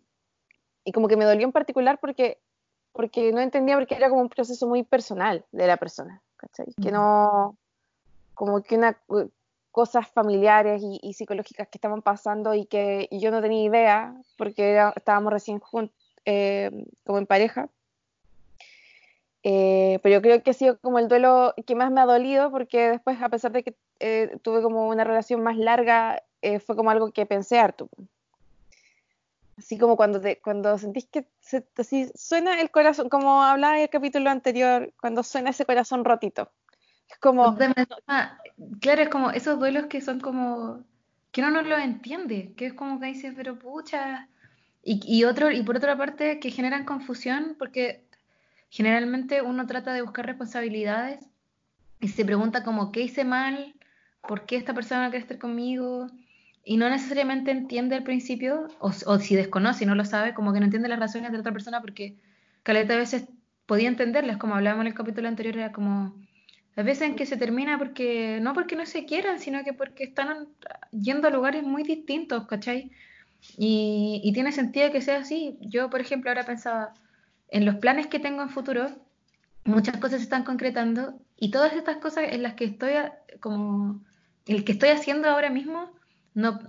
y, 0.83 0.91
como 0.91 1.07
que 1.07 1.17
me 1.17 1.25
dolió 1.25 1.45
en 1.45 1.51
particular 1.51 1.99
porque, 1.99 2.39
porque 2.93 3.31
no 3.31 3.41
entendía 3.41 3.75
porque 3.75 3.95
era 3.95 4.09
como 4.09 4.21
un 4.21 4.29
proceso 4.29 4.67
muy 4.67 4.83
personal 4.83 5.45
de 5.51 5.67
la 5.67 5.77
persona, 5.77 6.21
¿cachai? 6.35 6.73
Que 6.81 6.91
no, 6.91 7.57
como 8.33 8.61
que 8.61 8.75
una 8.75 8.97
cosas 9.71 10.09
familiares 10.09 10.81
y, 10.83 10.99
y, 11.03 11.13
psicológicas 11.13 11.67
que 11.67 11.77
estaban 11.77 12.01
pasando 12.01 12.55
y 12.55 12.65
que 12.65 13.07
yo 13.11 13.29
no 13.29 13.41
tenía 13.41 13.63
idea 13.63 14.15
porque 14.35 14.81
estábamos 14.95 15.31
recién 15.31 15.59
juntos 15.59 15.95
eh, 16.25 16.71
como 17.05 17.19
en 17.19 17.25
pareja. 17.25 17.69
Eh, 19.49 19.99
pero 20.03 20.15
yo 20.15 20.21
creo 20.21 20.43
que 20.43 20.49
ha 20.49 20.53
sido 20.53 20.77
como 20.79 20.99
el 20.99 21.07
duelo 21.07 21.53
que 21.65 21.73
más 21.73 21.89
me 21.89 22.01
ha 22.01 22.05
dolido 22.05 22.51
porque 22.51 22.89
después, 22.89 23.21
a 23.21 23.29
pesar 23.29 23.53
de 23.53 23.63
que 23.63 23.77
eh, 24.01 24.37
tuve 24.41 24.61
como 24.61 24.89
una 24.89 25.05
relación 25.05 25.41
más 25.41 25.55
larga, 25.55 26.21
fue 26.65 26.75
como 26.75 26.89
algo 26.89 27.11
que 27.11 27.25
pensé 27.25 27.57
harto. 27.57 27.89
Así 29.57 29.77
como 29.77 29.95
cuando, 29.95 30.19
te, 30.19 30.39
cuando 30.39 30.77
sentís 30.77 31.07
que 31.07 31.27
así 31.77 32.11
suena 32.13 32.59
el 32.59 32.69
corazón, 32.71 33.07
como 33.07 33.41
hablaba 33.41 33.77
en 33.77 33.83
el 33.83 33.89
capítulo 33.89 34.29
anterior, 34.29 34.93
cuando 34.99 35.23
suena 35.23 35.51
ese 35.51 35.65
corazón 35.65 36.03
rotito. 36.03 36.51
Es 37.09 37.17
como... 37.17 37.55
claro, 37.55 39.01
es 39.01 39.09
como 39.09 39.31
esos 39.31 39.57
duelos 39.59 39.85
que 39.85 40.01
son 40.01 40.19
como... 40.19 40.83
que 41.31 41.41
uno 41.41 41.51
no 41.51 41.61
lo 41.61 41.77
entiende, 41.77 42.53
que 42.57 42.65
es 42.65 42.73
como 42.73 42.99
que 42.99 43.07
dice, 43.07 43.31
pero 43.31 43.57
pucha... 43.57 44.27
Y, 44.83 45.01
y, 45.05 45.23
otro, 45.23 45.51
y 45.51 45.63
por 45.63 45.77
otra 45.77 45.97
parte, 45.97 46.39
que 46.39 46.51
generan 46.51 46.85
confusión, 46.85 47.55
porque 47.57 48.06
generalmente 48.69 49.41
uno 49.41 49.65
trata 49.67 49.93
de 49.93 50.01
buscar 50.01 50.25
responsabilidades 50.25 51.25
y 51.99 52.09
se 52.09 52.25
pregunta 52.25 52.63
como, 52.63 52.91
¿qué 52.91 53.01
hice 53.01 53.25
mal? 53.25 53.75
¿Por 54.21 54.45
qué 54.45 54.57
esta 54.57 54.73
persona 54.73 55.09
quiere 55.09 55.23
estar 55.23 55.39
conmigo? 55.39 56.07
y 56.69 56.75
no 56.75 56.89
necesariamente 56.89 57.49
entiende 57.49 57.95
al 57.95 58.03
principio, 58.03 58.67
o, 58.79 58.91
si 58.91 59.35
desconoce 59.37 59.85
y 59.85 59.87
no 59.87 59.95
lo 59.95 60.03
sabe, 60.03 60.33
como 60.33 60.51
que 60.51 60.59
no 60.59 60.65
entiende 60.65 60.89
las 60.89 60.99
razones 60.99 61.31
de 61.31 61.39
otra 61.39 61.53
persona, 61.53 61.79
porque 61.79 62.17
Caleta 62.63 62.93
a 62.93 62.97
veces 62.97 63.29
podía 63.65 63.87
entenderlas, 63.87 64.35
como 64.35 64.55
hablábamos 64.55 64.83
en 64.83 64.87
el 64.87 64.93
capítulo 64.93 65.29
anterior, 65.29 65.55
era 65.55 65.71
como, 65.71 66.13
a 66.75 66.83
veces 66.83 67.03
en 67.07 67.15
que 67.15 67.25
se 67.25 67.37
termina 67.37 67.77
porque, 67.77 68.39
no 68.41 68.53
porque 68.53 68.75
no 68.75 68.85
se 68.85 69.05
quieran, 69.05 69.39
sino 69.39 69.63
que 69.63 69.71
porque 69.71 70.03
están 70.03 70.49
yendo 70.91 71.29
a 71.29 71.31
lugares 71.31 71.63
muy 71.63 71.83
distintos, 71.83 72.45
¿cachai? 72.47 72.91
Y, 73.57 74.19
y 74.21 74.33
tiene 74.33 74.51
sentido 74.51 74.91
que 74.91 75.01
sea 75.01 75.19
así. 75.19 75.57
Yo, 75.61 75.89
por 75.89 76.01
ejemplo, 76.01 76.29
ahora 76.29 76.45
pensaba 76.45 76.93
en 77.49 77.65
los 77.65 77.75
planes 77.75 78.07
que 78.07 78.19
tengo 78.19 78.41
en 78.41 78.49
futuro, 78.49 78.87
muchas 79.63 79.97
cosas 79.97 80.19
se 80.19 80.23
están 80.23 80.43
concretando 80.43 81.19
y 81.37 81.51
todas 81.51 81.73
estas 81.73 81.97
cosas 81.97 82.25
en 82.29 82.43
las 82.43 82.53
que 82.55 82.65
estoy, 82.65 82.93
como, 83.39 84.03
el 84.45 84.63
que 84.63 84.71
estoy 84.73 84.89
haciendo 84.89 85.29
ahora 85.29 85.49
mismo, 85.49 85.91
no, 86.33 86.59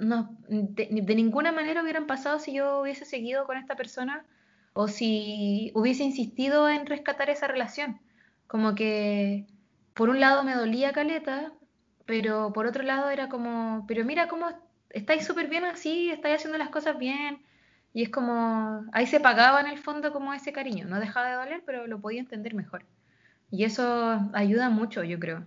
de, 0.48 1.14
ninguna 1.14 1.52
manera 1.52 1.82
hubieran 1.82 2.06
pasado 2.06 2.38
si 2.38 2.54
yo 2.54 2.80
hubiese 2.80 3.04
seguido 3.04 3.44
con 3.44 3.58
esta 3.58 3.76
persona 3.76 4.24
o 4.72 4.88
si 4.88 5.72
hubiese 5.74 6.04
insistido 6.04 6.70
en 6.70 6.86
rescatar 6.86 7.28
esa 7.28 7.48
relación. 7.48 8.00
Como 8.46 8.74
que 8.74 9.46
por 9.92 10.08
un 10.08 10.20
lado 10.20 10.42
me 10.42 10.54
dolía 10.54 10.92
Caleta, 10.92 11.52
pero 12.06 12.52
por 12.54 12.66
otro 12.66 12.82
lado 12.82 13.10
era 13.10 13.28
como, 13.28 13.84
pero 13.86 14.06
mira 14.06 14.26
cómo 14.28 14.46
estáis 14.88 15.26
súper 15.26 15.48
bien 15.48 15.64
así, 15.64 16.10
estáis 16.10 16.36
haciendo 16.36 16.56
las 16.56 16.70
cosas 16.70 16.98
bien. 16.98 17.42
Y 17.94 18.02
es 18.02 18.10
como, 18.10 18.84
ahí 18.92 19.06
se 19.06 19.20
pagaba 19.20 19.60
en 19.60 19.66
el 19.66 19.78
fondo 19.78 20.12
como 20.12 20.32
ese 20.32 20.52
cariño. 20.52 20.86
No 20.86 21.00
dejaba 21.00 21.28
de 21.28 21.36
doler, 21.36 21.62
pero 21.64 21.86
lo 21.86 22.00
podía 22.00 22.20
entender 22.20 22.54
mejor. 22.54 22.84
Y 23.50 23.64
eso 23.64 24.20
ayuda 24.34 24.68
mucho, 24.68 25.02
yo 25.04 25.18
creo. 25.18 25.44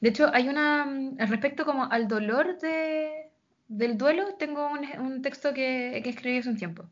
De 0.00 0.08
hecho, 0.08 0.30
hay 0.32 0.48
una, 0.48 0.86
respecto 1.18 1.64
como 1.64 1.90
al 1.90 2.08
dolor 2.08 2.58
de, 2.58 3.30
del 3.68 3.96
duelo 3.96 4.34
tengo 4.38 4.68
un, 4.70 5.22
texto 5.22 5.54
que, 5.54 5.98
escribí 5.98 6.38
hace 6.38 6.50
un 6.50 6.56
tiempo. 6.56 6.84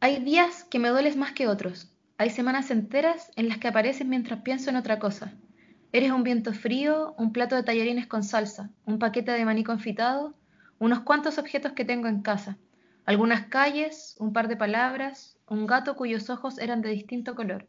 Hay 0.00 0.24
días 0.24 0.64
que 0.64 0.78
me 0.78 0.88
dueles 0.88 1.16
más 1.16 1.32
que 1.32 1.46
otros. 1.46 1.92
Hay 2.18 2.30
semanas 2.30 2.70
enteras 2.70 3.30
en 3.36 3.48
las 3.48 3.58
que 3.58 3.68
apareces 3.68 4.06
mientras 4.06 4.42
pienso 4.42 4.70
en 4.70 4.76
otra 4.76 4.98
cosa. 4.98 5.32
Eres 5.92 6.10
un 6.10 6.22
viento 6.22 6.52
frío, 6.52 7.14
un 7.18 7.32
plato 7.32 7.56
de 7.56 7.62
tallarines 7.62 8.06
con 8.06 8.22
salsa, 8.22 8.70
un 8.84 8.98
paquete 8.98 9.32
de 9.32 9.44
maní 9.44 9.64
confitado, 9.64 10.34
unos 10.80 11.00
cuantos 11.00 11.38
objetos 11.38 11.72
que 11.72 11.84
tengo 11.84 12.08
en 12.08 12.22
casa, 12.22 12.58
algunas 13.04 13.46
calles, 13.46 14.16
un 14.18 14.32
par 14.32 14.48
de 14.48 14.56
palabras, 14.56 15.38
un 15.46 15.66
gato 15.66 15.94
cuyos 15.94 16.30
ojos 16.30 16.58
eran 16.58 16.80
de 16.80 16.88
distinto 16.88 17.34
color, 17.34 17.68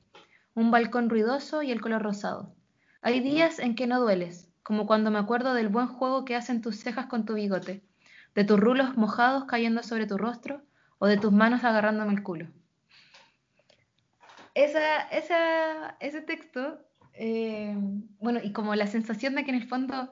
un 0.55 0.71
balcón 0.71 1.09
ruidoso 1.09 1.61
y 1.61 1.71
el 1.71 1.81
color 1.81 2.01
rosado. 2.01 2.55
Hay 3.01 3.19
días 3.19 3.59
en 3.59 3.75
que 3.75 3.85
no 3.85 3.99
dueles, 3.99 4.49
como 4.63 4.87
cuando 4.87 5.11
me 5.11 5.19
acuerdo 5.19 5.53
del 5.53 5.67
buen 5.67 5.87
juego 5.87 6.23
que 6.23 6.37
hacen 6.37 6.61
tus 6.61 6.77
cejas 6.77 7.07
con 7.07 7.25
tu 7.25 7.33
bigote, 7.33 7.83
de 8.33 8.43
tus 8.45 8.59
rulos 8.59 8.95
mojados 8.95 9.43
cayendo 9.43 9.83
sobre 9.83 10.07
tu 10.07 10.17
rostro 10.17 10.61
o 10.97 11.07
de 11.07 11.17
tus 11.17 11.33
manos 11.33 11.65
agarrándome 11.65 12.13
el 12.13 12.23
culo. 12.23 12.47
Esa, 14.53 15.01
esa, 15.09 15.97
ese 15.99 16.21
texto, 16.21 16.79
eh, 17.13 17.75
bueno, 18.21 18.39
y 18.41 18.53
como 18.53 18.73
la 18.75 18.87
sensación 18.87 19.35
de 19.35 19.43
que 19.43 19.51
en 19.51 19.57
el 19.57 19.67
fondo, 19.67 20.09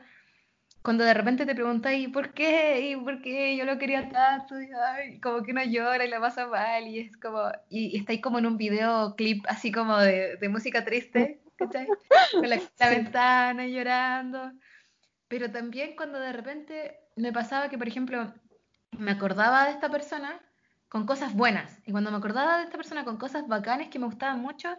cuando 0.81 1.03
de 1.03 1.13
repente 1.13 1.45
te 1.45 1.55
preguntáis, 1.55 2.09
¿por 2.09 2.33
qué? 2.33 2.89
¿Y 2.89 2.95
por 2.95 3.21
qué 3.21 3.57
yo 3.57 3.65
lo 3.65 3.77
quería 3.77 4.09
tanto? 4.09 4.55
Y, 4.61 5.19
como 5.19 5.43
que 5.43 5.51
uno 5.51 5.63
llora 5.63 6.05
y 6.05 6.09
la 6.09 6.19
pasa 6.19 6.47
mal, 6.47 6.87
y 6.87 6.99
es 6.99 7.17
como, 7.17 7.51
y, 7.69 7.97
estáis 7.97 8.21
como 8.21 8.39
en 8.39 8.45
un 8.45 8.57
videoclip 8.57 9.45
así 9.47 9.71
como 9.71 9.97
de, 9.97 10.37
de 10.37 10.49
música 10.49 10.85
triste, 10.85 11.41
con 11.57 11.69
la, 12.49 12.59
ventana 12.89 13.67
llorando. 13.67 14.51
Pero 15.27 15.51
también 15.51 15.95
cuando 15.95 16.19
de 16.19 16.33
repente 16.33 16.97
me 17.15 17.33
pasaba 17.33 17.69
que, 17.69 17.77
por 17.77 17.87
ejemplo, 17.87 18.33
me 18.97 19.11
acordaba 19.11 19.65
de 19.65 19.71
esta 19.71 19.89
persona 19.89 20.39
con 20.87 21.05
cosas 21.05 21.33
buenas. 21.35 21.77
Y 21.85 21.91
cuando 21.91 22.09
me 22.09 22.17
acordaba 22.17 22.57
de 22.57 22.63
esta 22.63 22.77
persona 22.77 23.03
con 23.03 23.17
cosas 23.17 23.47
bacanes 23.47 23.89
que 23.89 23.99
me 23.99 24.05
gustaban 24.05 24.41
mucho, 24.41 24.69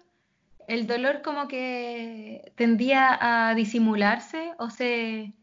el 0.66 0.86
dolor 0.86 1.22
como 1.22 1.46
que 1.46 2.52
tendía 2.56 3.18
a 3.20 3.54
disimularse 3.54 4.54
o 4.58 4.70
se 4.70 5.34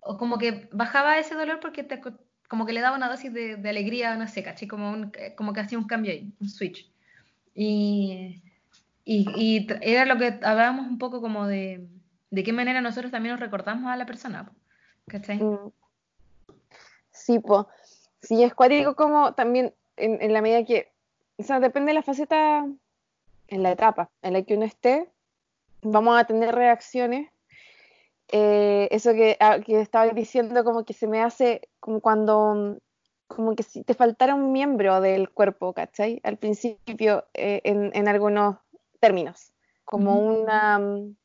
o 0.00 0.16
como 0.16 0.38
que 0.38 0.68
bajaba 0.72 1.18
ese 1.18 1.34
dolor 1.34 1.60
porque 1.60 1.82
te, 1.82 2.00
como 2.48 2.66
que 2.66 2.72
le 2.72 2.80
daba 2.80 2.96
una 2.96 3.08
dosis 3.08 3.32
de, 3.32 3.68
alegría, 3.68 4.16
no 4.16 4.26
sé, 4.26 4.42
caché, 4.42 4.66
como, 4.66 4.90
un, 4.90 5.12
como 5.36 5.52
que 5.52 5.60
hacía 5.60 5.78
un 5.78 5.86
cambio 5.86 6.12
ahí, 6.12 6.32
un 6.40 6.48
switch. 6.48 6.90
Y, 7.54 8.42
y, 9.04 9.66
era 9.82 10.04
lo 10.04 10.18
que 10.18 10.38
hablábamos 10.42 10.86
un 10.86 10.98
poco 10.98 11.20
como 11.20 11.46
de, 11.46 11.86
de 12.30 12.42
qué 12.42 12.52
manera 12.52 12.80
nosotros 12.80 13.12
también 13.12 13.34
nos 13.34 13.40
recordamos 13.40 13.90
a 13.90 13.96
la 13.96 14.06
persona, 14.06 14.50
¿cachai? 15.06 15.38
Mm. 15.38 15.72
Sí, 17.10 17.38
pues. 17.38 17.66
Sí, 18.22 18.42
es 18.42 18.54
cuático 18.54 18.94
como 18.96 19.32
también 19.34 19.72
en, 19.96 20.20
en, 20.20 20.32
la 20.32 20.42
medida 20.42 20.64
que, 20.64 20.92
o 21.38 21.42
sea, 21.42 21.58
depende 21.58 21.90
de 21.90 21.94
la 21.94 22.02
faceta, 22.02 22.66
en 23.50 23.62
la 23.62 23.72
etapa 23.72 24.10
en 24.22 24.32
la 24.32 24.42
que 24.42 24.56
uno 24.56 24.64
esté, 24.64 25.08
vamos 25.82 26.18
a 26.18 26.24
tener 26.24 26.54
reacciones. 26.54 27.30
Eh, 28.32 28.88
eso 28.92 29.12
que, 29.12 29.36
ah, 29.40 29.58
que 29.60 29.80
estaba 29.80 30.08
diciendo 30.08 30.62
como 30.64 30.84
que 30.84 30.92
se 30.92 31.08
me 31.08 31.20
hace 31.20 31.68
como 31.80 32.00
cuando 32.00 32.78
como 33.30 33.54
que 33.54 33.62
si 33.62 33.84
te 33.84 33.94
faltara 33.94 34.34
un 34.34 34.52
miembro 34.52 35.00
del 35.00 35.30
cuerpo, 35.30 35.72
¿cachai? 35.72 36.20
Al 36.24 36.36
principio, 36.36 37.26
eh, 37.34 37.60
en, 37.64 37.90
en, 37.94 38.08
algunos 38.08 38.56
términos, 38.98 39.52
como 39.84 40.18
una, 40.18 40.78
mm, 40.80 41.16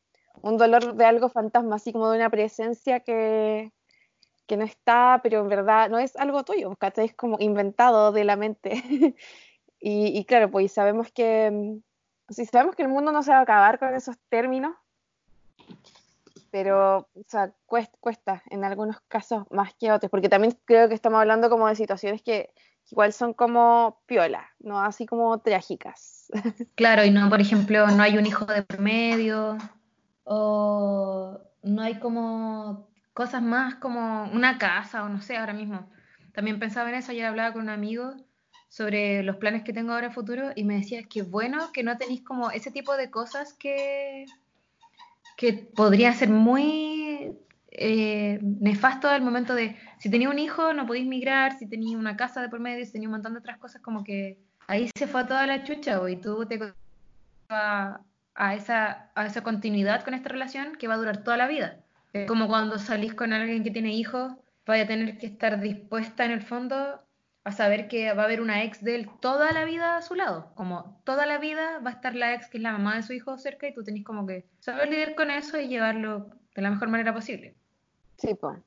un 0.44 0.58
dolor 0.58 0.96
de 0.96 1.06
algo 1.06 1.30
fantasma, 1.30 1.78
así 1.78 1.92
como 1.92 2.12
de 2.12 2.18
una 2.18 2.30
presencia 2.30 3.00
que, 3.00 3.72
que 4.46 4.58
no 4.58 4.66
está, 4.66 5.20
pero 5.24 5.42
en 5.42 5.50
verdad 5.50 5.90
no 5.90 5.98
es 5.98 6.16
algo 6.16 6.44
tuyo, 6.44 6.76
¿cachai? 6.76 7.06
Es 7.06 7.16
como 7.16 7.38
inventado 7.40 8.12
de 8.12 8.24
la 8.24 8.36
mente. 8.36 8.72
y, 9.80 10.18
y, 10.18 10.26
claro, 10.26 10.52
pues 10.52 10.72
sabemos 10.72 11.12
que, 11.12 11.50
mm, 11.52 12.34
si 12.34 12.46
sabemos 12.46 12.76
que 12.76 12.84
el 12.84 12.90
mundo 12.90 13.12
no 13.12 13.24
se 13.24 13.32
va 13.32 13.40
a 13.40 13.42
acabar 13.42 13.80
con 13.80 13.96
esos 13.96 14.18
términos, 14.30 14.76
pero 16.56 17.10
o 17.14 17.24
sea, 17.28 17.54
cuesta, 17.66 18.42
en 18.50 18.64
algunos 18.64 19.02
casos 19.10 19.44
más 19.52 19.74
que 19.74 19.92
otros, 19.92 20.10
porque 20.10 20.30
también 20.30 20.58
creo 20.64 20.88
que 20.88 20.96
estamos 20.96 21.20
hablando 21.20 21.50
como 21.50 21.68
de 21.68 21.76
situaciones 21.76 22.22
que, 22.22 22.54
igual 22.90 23.12
son 23.12 23.34
como 23.34 24.02
piola, 24.06 24.50
no 24.60 24.80
así 24.80 25.06
como 25.06 25.38
trágicas. 25.42 26.32
Claro, 26.76 27.04
y 27.04 27.12
no, 27.12 27.30
por 27.30 27.42
ejemplo, 27.42 27.86
no 27.88 28.02
hay 28.02 28.18
un 28.18 28.26
hijo 28.26 28.46
de 28.46 28.64
por 28.64 28.80
medio, 28.80 29.58
o 30.24 31.42
no 31.62 31.82
hay 31.82 32.00
como 32.00 32.88
cosas 33.14 33.42
más 33.42 33.76
como 33.76 34.24
una 34.32 34.58
casa, 34.58 35.04
o 35.04 35.10
no 35.10 35.22
sé, 35.22 35.36
ahora 35.36 35.52
mismo. 35.52 35.90
También 36.34 36.58
pensaba 36.58 36.88
en 36.88 36.96
eso, 36.96 37.12
ayer 37.12 37.26
hablaba 37.26 37.52
con 37.52 37.64
un 37.64 37.70
amigo 37.70 38.14
sobre 38.70 39.24
los 39.24 39.36
planes 39.36 39.64
que 39.64 39.74
tengo 39.74 39.92
ahora 39.92 40.10
futuro 40.10 40.52
y 40.56 40.64
me 40.64 40.76
decía 40.76 41.04
que 41.04 41.22
bueno 41.22 41.74
que 41.74 41.84
no 41.84 41.98
tenéis 41.98 42.24
como 42.24 42.50
ese 42.52 42.72
tipo 42.72 42.96
de 42.96 43.12
cosas 43.12 43.54
que, 43.56 44.26
que 45.36 45.54
podría 45.54 46.14
ser 46.14 46.30
muy 46.30 47.34
eh, 47.72 48.40
nefasto 48.42 49.10
al 49.10 49.22
momento 49.22 49.54
de 49.54 49.76
si 50.00 50.10
tenía 50.10 50.30
un 50.30 50.40
hijo 50.40 50.74
no 50.74 50.86
podéis 50.86 51.08
migrar, 51.08 51.58
si 51.58 51.68
tenía 51.68 51.98
una 51.98 52.16
casa 52.16 52.42
de 52.42 52.50
por 52.50 52.60
medio, 52.60 52.86
si 52.86 52.94
tenía 52.94 53.08
un 53.08 53.14
montón 53.14 53.34
de 53.34 53.40
otras 53.40 53.58
cosas 53.58 53.82
como 53.82 54.04
que 54.04 54.38
ahí 54.68 54.90
se 54.98 55.08
fue 55.08 55.26
toda 55.26 55.46
la 55.46 55.64
chucha, 55.64 56.00
y 56.10 56.16
tú 56.16 56.46
te 56.46 56.60
a, 57.50 58.00
a, 58.34 58.56
esa, 58.56 59.12
a 59.14 59.26
esa 59.26 59.42
continuidad 59.42 60.04
con 60.04 60.14
esta 60.14 60.30
relación 60.30 60.76
que 60.76 60.88
va 60.88 60.96
a 60.96 60.98
durar 60.98 61.24
toda 61.24 61.38
la 61.38 61.48
vida. 61.48 61.78
Es 62.14 62.28
como 62.28 62.48
cuando 62.48 62.80
salís 62.80 63.14
con 63.14 63.34
alguien 63.34 63.64
que 63.64 63.72
tiene 63.72 63.94
hijos, 63.94 64.34
vaya 64.66 64.84
a 64.84 64.88
tener 64.88 65.18
que 65.18 65.26
estar 65.26 65.60
dispuesta 65.60 66.24
en 66.24 66.32
el 66.32 66.42
fondo 66.42 67.05
a 67.46 67.52
saber 67.52 67.88
que 67.88 68.12
va 68.14 68.24
a 68.24 68.26
haber 68.26 68.42
una 68.42 68.64
ex 68.64 68.84
de 68.84 68.96
él 68.96 69.10
toda 69.22 69.52
la 69.52 69.66
vida 69.66 69.98
a 69.98 70.02
su 70.02 70.16
lado. 70.16 70.52
Como 70.56 71.00
toda 71.04 71.28
la 71.28 71.38
vida 71.38 71.80
va 71.80 71.92
a 71.92 71.94
estar 71.94 72.16
la 72.16 72.34
ex 72.34 72.50
que 72.50 72.58
es 72.58 72.64
la 72.64 72.72
mamá 72.72 72.96
de 72.96 73.04
su 73.04 73.14
hijo 73.14 73.38
cerca 73.38 73.68
y 73.68 73.74
tú 73.74 73.84
tenés 73.84 74.04
como 74.04 74.26
que 74.26 74.46
saber 74.60 74.90
lidiar 74.90 75.14
con 75.14 75.30
eso 75.30 75.60
y 75.60 75.68
llevarlo 75.68 76.32
de 76.56 76.62
la 76.64 76.72
mejor 76.72 76.90
manera 76.90 77.14
posible. 77.14 77.56
Sí, 78.18 78.34
pues. 78.34 78.58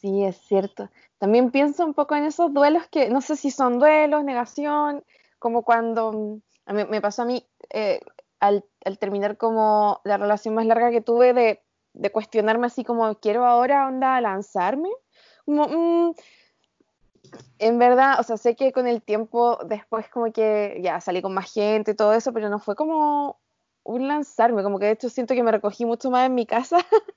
Sí, 0.00 0.24
es 0.24 0.36
cierto. 0.36 0.90
También 1.18 1.50
pienso 1.50 1.84
un 1.84 1.92
poco 1.92 2.14
en 2.14 2.24
esos 2.24 2.54
duelos 2.54 2.86
que 2.86 3.10
no 3.10 3.20
sé 3.20 3.34
si 3.34 3.50
son 3.50 3.80
duelos, 3.80 4.22
negación, 4.22 5.02
como 5.40 5.62
cuando 5.62 6.40
me 6.66 7.00
pasó 7.00 7.22
a 7.22 7.24
mí 7.24 7.44
eh, 7.70 8.00
al, 8.38 8.64
al 8.84 8.98
terminar 8.98 9.36
como 9.36 10.00
la 10.04 10.18
relación 10.18 10.54
más 10.54 10.66
larga 10.66 10.92
que 10.92 11.00
tuve 11.00 11.32
de, 11.34 11.60
de 11.94 12.12
cuestionarme 12.12 12.68
así 12.68 12.84
como 12.84 13.12
quiero 13.16 13.44
ahora 13.44 13.88
onda 13.88 14.20
lanzarme. 14.20 14.90
Mm, 15.46 16.10
en 17.58 17.78
verdad, 17.78 18.20
o 18.20 18.22
sea, 18.22 18.36
sé 18.36 18.54
que 18.54 18.72
con 18.72 18.86
el 18.86 19.02
tiempo 19.02 19.58
después 19.66 20.08
como 20.08 20.32
que 20.32 20.80
ya 20.82 21.00
salí 21.00 21.22
con 21.22 21.34
más 21.34 21.52
gente 21.52 21.92
y 21.92 21.94
todo 21.94 22.12
eso, 22.12 22.32
pero 22.32 22.48
no 22.48 22.58
fue 22.58 22.76
como 22.76 23.38
un 23.84 24.06
lanzarme, 24.06 24.62
como 24.62 24.78
que 24.78 24.86
de 24.86 24.92
hecho 24.92 25.08
siento 25.08 25.34
que 25.34 25.42
me 25.42 25.52
recogí 25.52 25.84
mucho 25.84 26.10
más 26.10 26.26
en 26.26 26.34
mi 26.34 26.46
casa, 26.46 26.78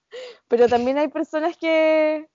pero 0.48 0.68
también 0.68 0.98
hay 0.98 1.10
personas 1.10 1.58
que, 1.58 2.30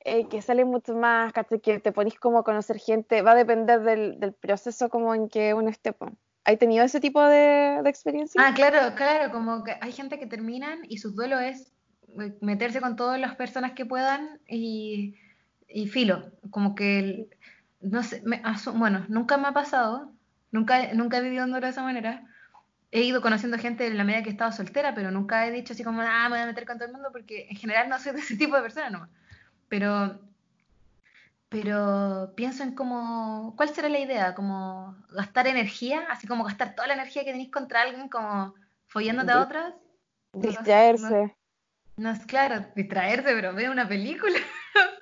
eh, 0.00 0.28
que 0.28 0.42
salen 0.42 0.68
mucho 0.68 0.94
más. 0.94 1.32
Que 1.62 1.78
te 1.78 1.92
ponís 1.92 2.18
como 2.18 2.38
a 2.38 2.44
conocer 2.44 2.78
gente, 2.78 3.22
va 3.22 3.32
a 3.32 3.36
depender 3.36 3.82
del, 3.82 4.18
del 4.18 4.32
proceso 4.32 4.88
como 4.88 5.14
en 5.14 5.28
que 5.28 5.54
uno 5.54 5.70
esté. 5.70 5.94
¿Hay 6.44 6.56
tenido 6.56 6.84
ese 6.84 7.00
tipo 7.00 7.22
de, 7.22 7.80
de 7.82 7.90
experiencia? 7.90 8.40
Ah, 8.44 8.52
claro, 8.54 8.94
claro, 8.94 9.32
como 9.32 9.64
que 9.64 9.76
hay 9.80 9.92
gente 9.92 10.18
que 10.18 10.26
terminan 10.26 10.80
y 10.88 10.98
su 10.98 11.12
duelo 11.12 11.38
es 11.38 11.72
eh, 12.20 12.36
meterse 12.40 12.80
con 12.80 12.96
todas 12.96 13.20
las 13.20 13.36
personas 13.36 13.72
que 13.72 13.86
puedan 13.86 14.40
y, 14.48 15.16
y 15.68 15.88
filo, 15.88 16.32
como 16.50 16.74
que, 16.74 16.98
el- 16.98 17.28
no 17.80 18.02
sé, 18.02 18.22
me 18.24 18.42
bueno, 18.74 19.04
nunca 19.08 19.36
me 19.36 19.48
ha 19.48 19.52
pasado, 19.52 20.12
nunca, 20.50 20.92
nunca 20.94 21.18
he 21.18 21.22
vivido 21.22 21.46
duelo 21.46 21.66
de 21.66 21.70
esa 21.70 21.82
manera. 21.82 22.24
He 22.92 23.02
ido 23.02 23.20
conociendo 23.20 23.58
gente 23.58 23.86
en 23.86 23.96
la 23.96 24.04
medida 24.04 24.22
que 24.22 24.30
he 24.30 24.32
estado 24.32 24.52
soltera, 24.52 24.94
pero 24.94 25.10
nunca 25.10 25.46
he 25.46 25.50
dicho 25.50 25.72
así 25.72 25.84
como, 25.84 26.00
ah, 26.02 26.24
me 26.24 26.36
voy 26.36 26.38
a 26.40 26.46
meter 26.46 26.66
con 26.66 26.78
todo 26.78 26.86
el 26.86 26.92
mundo, 26.94 27.10
porque 27.12 27.46
en 27.50 27.56
general 27.56 27.88
no 27.88 27.98
soy 27.98 28.12
de 28.12 28.20
ese 28.20 28.36
tipo 28.36 28.56
de 28.56 28.62
persona 28.62 28.90
nomás. 28.90 29.10
Pero, 29.68 30.20
pero 31.48 32.32
pienso 32.36 32.62
en 32.62 32.74
cómo, 32.74 33.54
¿cuál 33.56 33.68
será 33.70 33.88
la 33.88 33.98
idea? 33.98 34.34
Como 34.34 34.96
gastar 35.10 35.46
energía, 35.46 36.06
así 36.10 36.26
como 36.26 36.44
gastar 36.44 36.74
toda 36.74 36.88
la 36.88 36.94
energía 36.94 37.24
que 37.24 37.30
tenéis 37.32 37.50
contra 37.50 37.82
alguien, 37.82 38.08
como 38.08 38.54
follándote 38.86 39.32
a 39.32 39.42
otras. 39.42 39.74
Distraerse. 40.32 41.36
No 41.96 42.10
es 42.10 42.24
claro, 42.26 42.66
distraerse, 42.74 43.32
pero 43.34 43.54
ver 43.54 43.70
una 43.70 43.88
película. 43.88 44.38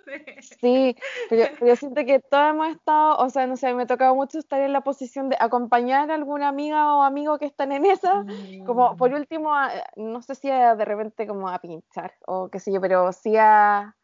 Sí, 0.61 0.95
pero, 1.29 1.49
yo 1.67 1.75
siento 1.77 2.05
que 2.05 2.21
todos 2.21 2.51
hemos 2.51 2.69
estado, 2.69 3.17
o 3.17 3.29
sea, 3.31 3.47
no 3.47 3.57
sé, 3.57 3.75
me 3.75 3.83
ha 3.83 3.87
tocado 3.87 4.15
mucho 4.15 4.39
estar 4.39 4.61
en 4.61 4.73
la 4.73 4.83
posición 4.83 5.29
de 5.29 5.37
acompañar 5.41 6.11
a 6.11 6.15
alguna 6.15 6.49
amiga 6.49 6.95
o 6.95 7.03
amigo 7.03 7.39
que 7.39 7.47
están 7.47 7.73
en 7.73 7.85
esa, 7.85 8.25
como 8.65 8.97
por 8.97 9.11
Mm. 9.11 9.15
último, 9.15 9.55
a- 9.55 9.71
no 9.97 10.23
sé 10.23 10.35
si 10.37 10.51
a, 10.51 10.77
de 10.77 10.85
repente 10.85 11.27
como 11.27 11.49
a 11.49 11.59
pinchar 11.59 12.15
o 12.27 12.49
qué 12.51 12.61
sé 12.61 12.73
yo, 12.73 12.81
pero 12.81 13.11
sí 13.13 13.35
a 13.37 13.97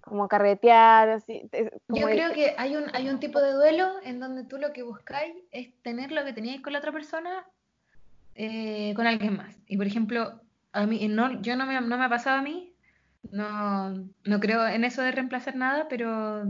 como 0.00 0.26
carretear, 0.28 1.10
así, 1.10 1.48
Yo 1.88 2.08
el- 2.08 2.16
creo 2.16 2.32
que 2.32 2.54
hay 2.58 2.76
un, 2.76 2.84
hay 2.94 3.08
un 3.08 3.20
tipo 3.20 3.40
de 3.40 3.52
duelo 3.52 3.92
en 4.02 4.18
donde 4.18 4.44
tú 4.44 4.58
lo 4.58 4.72
que 4.72 4.82
buscáis 4.82 5.34
es 5.52 5.72
tener 5.82 6.10
lo 6.10 6.24
que 6.24 6.32
teníais 6.32 6.60
con 6.62 6.72
la 6.72 6.80
otra 6.80 6.92
persona 6.92 7.46
eh, 8.34 8.92
con 8.94 9.06
alguien 9.06 9.36
más. 9.36 9.54
Y 9.66 9.76
por 9.76 9.86
ejemplo, 9.86 10.40
a 10.76 10.86
mí, 10.86 11.08
no, 11.08 11.40
yo 11.42 11.56
no 11.56 11.66
me, 11.66 11.80
no 11.80 11.98
me 11.98 12.04
ha 12.04 12.08
pasado 12.08 12.38
a 12.38 12.42
mí, 12.42 12.72
no, 13.30 13.90
no 14.24 14.40
creo 14.40 14.66
en 14.66 14.84
eso 14.84 15.02
de 15.02 15.12
reemplazar 15.12 15.56
nada, 15.56 15.88
pero 15.88 16.44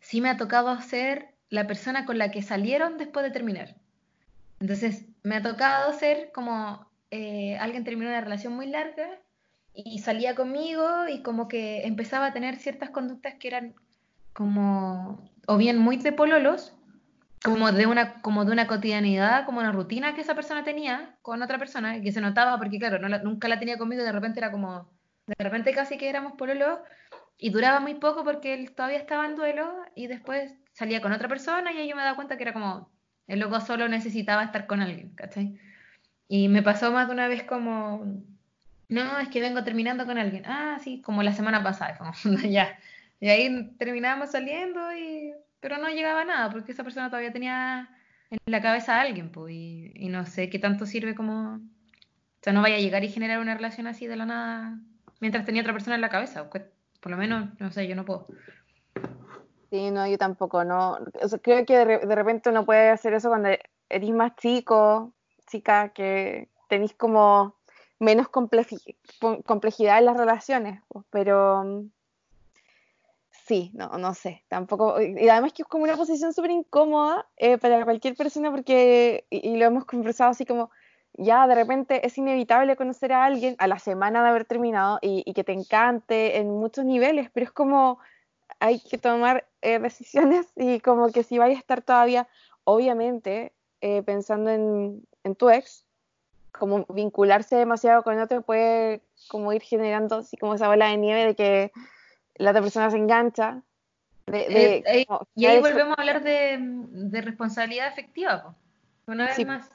sí 0.00 0.20
me 0.20 0.30
ha 0.30 0.36
tocado 0.36 0.80
ser 0.80 1.34
la 1.48 1.66
persona 1.66 2.06
con 2.06 2.18
la 2.18 2.30
que 2.30 2.42
salieron 2.42 2.98
después 2.98 3.24
de 3.24 3.32
terminar. 3.32 3.76
Entonces, 4.60 5.06
me 5.22 5.36
ha 5.36 5.42
tocado 5.42 5.92
ser 5.92 6.30
como 6.32 6.86
eh, 7.10 7.56
alguien 7.58 7.84
terminó 7.84 8.10
una 8.10 8.20
relación 8.20 8.54
muy 8.54 8.66
larga 8.66 9.18
y 9.74 9.98
salía 9.98 10.34
conmigo 10.34 11.08
y 11.08 11.22
como 11.22 11.48
que 11.48 11.86
empezaba 11.86 12.26
a 12.26 12.32
tener 12.32 12.56
ciertas 12.56 12.90
conductas 12.90 13.34
que 13.34 13.48
eran 13.48 13.74
como, 14.32 15.30
o 15.46 15.56
bien 15.56 15.78
muy 15.78 15.96
de 15.96 16.12
pololos, 16.12 16.74
como 17.44 17.72
de 17.72 17.86
una, 17.86 18.20
como 18.22 18.44
de 18.44 18.52
una 18.52 18.66
cotidianidad, 18.66 19.46
como 19.46 19.60
una 19.60 19.72
rutina 19.72 20.14
que 20.14 20.20
esa 20.22 20.34
persona 20.34 20.64
tenía 20.64 21.16
con 21.22 21.42
otra 21.42 21.58
persona, 21.58 21.96
y 21.96 22.02
que 22.02 22.12
se 22.12 22.20
notaba 22.20 22.58
porque, 22.58 22.78
claro, 22.78 22.98
no 22.98 23.08
la- 23.08 23.18
nunca 23.22 23.48
la 23.48 23.58
tenía 23.58 23.78
conmigo 23.78 24.02
y 24.02 24.04
de 24.04 24.12
repente 24.12 24.40
era 24.40 24.50
como, 24.52 24.90
de 25.26 25.34
repente 25.44 25.72
casi 25.72 25.96
que 25.98 26.08
éramos 26.10 26.34
pololos 26.34 26.78
y 27.38 27.50
duraba 27.50 27.80
muy 27.80 27.94
poco 27.94 28.24
porque 28.24 28.54
él 28.54 28.72
todavía 28.74 28.98
estaba 28.98 29.26
en 29.26 29.36
duelo 29.36 29.72
y 29.94 30.06
después 30.06 30.54
salía 30.72 31.00
con 31.00 31.12
otra 31.12 31.28
persona 31.28 31.72
y 31.72 31.78
ahí 31.78 31.88
yo 31.88 31.96
me 31.96 32.02
daba 32.02 32.16
cuenta 32.16 32.36
que 32.36 32.42
era 32.44 32.52
como, 32.52 32.90
el 33.26 33.40
loco 33.40 33.60
solo 33.60 33.88
necesitaba 33.88 34.44
estar 34.44 34.66
con 34.66 34.80
alguien, 34.80 35.14
¿cachai? 35.14 35.58
Y 36.28 36.48
me 36.48 36.62
pasó 36.62 36.92
más 36.92 37.08
de 37.08 37.14
una 37.14 37.28
vez 37.28 37.44
como, 37.44 38.04
no, 38.88 39.18
es 39.18 39.28
que 39.28 39.40
vengo 39.40 39.64
terminando 39.64 40.06
con 40.06 40.18
alguien. 40.18 40.44
Ah, 40.46 40.78
sí, 40.82 41.00
como 41.02 41.22
la 41.22 41.32
semana 41.32 41.62
pasada, 41.62 41.96
como, 41.98 42.12
ya. 42.40 42.78
Y 43.20 43.28
ahí 43.28 43.70
terminábamos 43.78 44.30
saliendo, 44.32 44.80
y... 44.94 45.32
pero 45.60 45.78
no 45.78 45.88
llegaba 45.88 46.22
a 46.22 46.24
nada, 46.24 46.50
porque 46.50 46.72
esa 46.72 46.84
persona 46.84 47.08
todavía 47.08 47.32
tenía 47.32 47.88
en 48.30 48.38
la 48.46 48.62
cabeza 48.62 48.96
a 48.96 49.00
alguien, 49.02 49.30
pues, 49.30 49.52
y, 49.54 50.08
no 50.08 50.26
sé 50.26 50.50
qué 50.50 50.58
tanto 50.58 50.86
sirve 50.86 51.14
como... 51.14 51.56
O 51.56 52.42
sea, 52.42 52.52
no 52.52 52.62
vaya 52.62 52.76
a 52.76 52.80
llegar 52.80 53.04
y 53.04 53.08
generar 53.08 53.38
una 53.38 53.54
relación 53.54 53.86
así 53.86 54.06
de 54.06 54.16
la 54.16 54.24
nada 54.24 54.78
mientras 55.20 55.44
tenía 55.44 55.60
otra 55.60 55.74
persona 55.74 55.96
en 55.96 56.00
la 56.00 56.08
cabeza. 56.08 56.48
Por 56.48 57.10
lo 57.10 57.16
menos, 57.18 57.50
no 57.60 57.70
sé, 57.70 57.86
yo 57.86 57.94
no 57.94 58.04
puedo. 58.06 58.26
Sí, 59.70 59.90
no, 59.90 60.06
yo 60.06 60.16
tampoco, 60.16 60.64
no. 60.64 60.98
Creo 61.42 61.66
que 61.66 61.76
de, 61.76 61.98
de 61.98 62.14
repente 62.14 62.48
uno 62.48 62.64
puede 62.64 62.88
hacer 62.90 63.12
eso 63.12 63.28
cuando 63.28 63.50
eres 63.88 64.10
más 64.10 64.34
chico, 64.36 65.12
chica, 65.46 65.90
que 65.90 66.48
tenéis 66.68 66.94
como 66.94 67.56
menos 67.98 68.28
compleji- 68.28 68.96
com- 69.20 69.42
complejidad 69.42 69.98
en 69.98 70.06
las 70.06 70.16
relaciones, 70.16 70.82
pero 71.10 71.62
mm, 71.64 71.90
sí, 73.50 73.72
no, 73.74 73.88
no 73.98 74.14
sé, 74.14 74.44
tampoco. 74.46 75.00
Y 75.00 75.28
además 75.28 75.52
que 75.52 75.62
es 75.62 75.68
como 75.68 75.82
una 75.82 75.96
posición 75.96 76.32
súper 76.32 76.52
incómoda 76.52 77.26
eh, 77.36 77.58
para 77.58 77.82
cualquier 77.84 78.14
persona 78.14 78.48
porque, 78.48 79.24
y, 79.28 79.56
lo 79.56 79.64
hemos 79.64 79.84
conversado 79.86 80.30
así 80.30 80.46
como, 80.46 80.70
ya 81.14 81.48
de 81.48 81.56
repente 81.56 82.06
es 82.06 82.16
inevitable 82.16 82.76
conocer 82.76 83.12
a 83.12 83.24
alguien 83.24 83.56
a 83.58 83.66
la 83.66 83.80
semana 83.80 84.22
de 84.22 84.28
haber 84.28 84.44
terminado 84.44 85.00
y, 85.02 85.24
y 85.26 85.34
que 85.34 85.42
te 85.42 85.52
encante 85.52 86.38
en 86.38 86.48
muchos 86.48 86.84
niveles, 86.84 87.28
pero 87.32 87.42
es 87.44 87.50
como 87.50 87.98
hay 88.60 88.78
que 88.78 88.98
tomar 88.98 89.48
eh, 89.62 89.80
decisiones 89.80 90.46
y 90.56 90.78
como 90.78 91.10
que 91.10 91.24
si 91.24 91.38
vais 91.38 91.56
a 91.56 91.60
estar 91.60 91.82
todavía, 91.82 92.28
obviamente, 92.62 93.52
eh, 93.80 94.04
pensando 94.04 94.50
en, 94.50 95.04
en 95.24 95.34
tu 95.34 95.50
ex, 95.50 95.84
como 96.52 96.86
vincularse 96.88 97.56
demasiado 97.56 98.04
con 98.04 98.20
otro 98.20 98.42
puede 98.42 99.00
como 99.28 99.52
ir 99.52 99.62
generando 99.62 100.18
así 100.18 100.36
como 100.36 100.54
esa 100.54 100.68
bola 100.68 100.86
de 100.86 100.98
nieve 100.98 101.24
de 101.24 101.34
que 101.34 101.72
la 102.40 102.50
otra 102.50 102.62
persona 102.62 102.90
se 102.90 102.96
engancha. 102.96 103.62
De, 104.26 104.38
de 104.48 104.74
Eh, 104.76 104.84
eh, 104.86 105.06
y 105.34 105.46
ahí 105.46 105.60
volvemos 105.60 105.96
a 105.96 106.00
hablar 106.00 106.22
de, 106.22 106.58
de 106.60 107.20
responsabilidad 107.20 107.88
afectiva, 107.88 108.42
pues. 108.42 108.56
Una 109.06 109.26
vez 109.26 109.36
Sí. 109.36 109.44
más. 109.44 109.68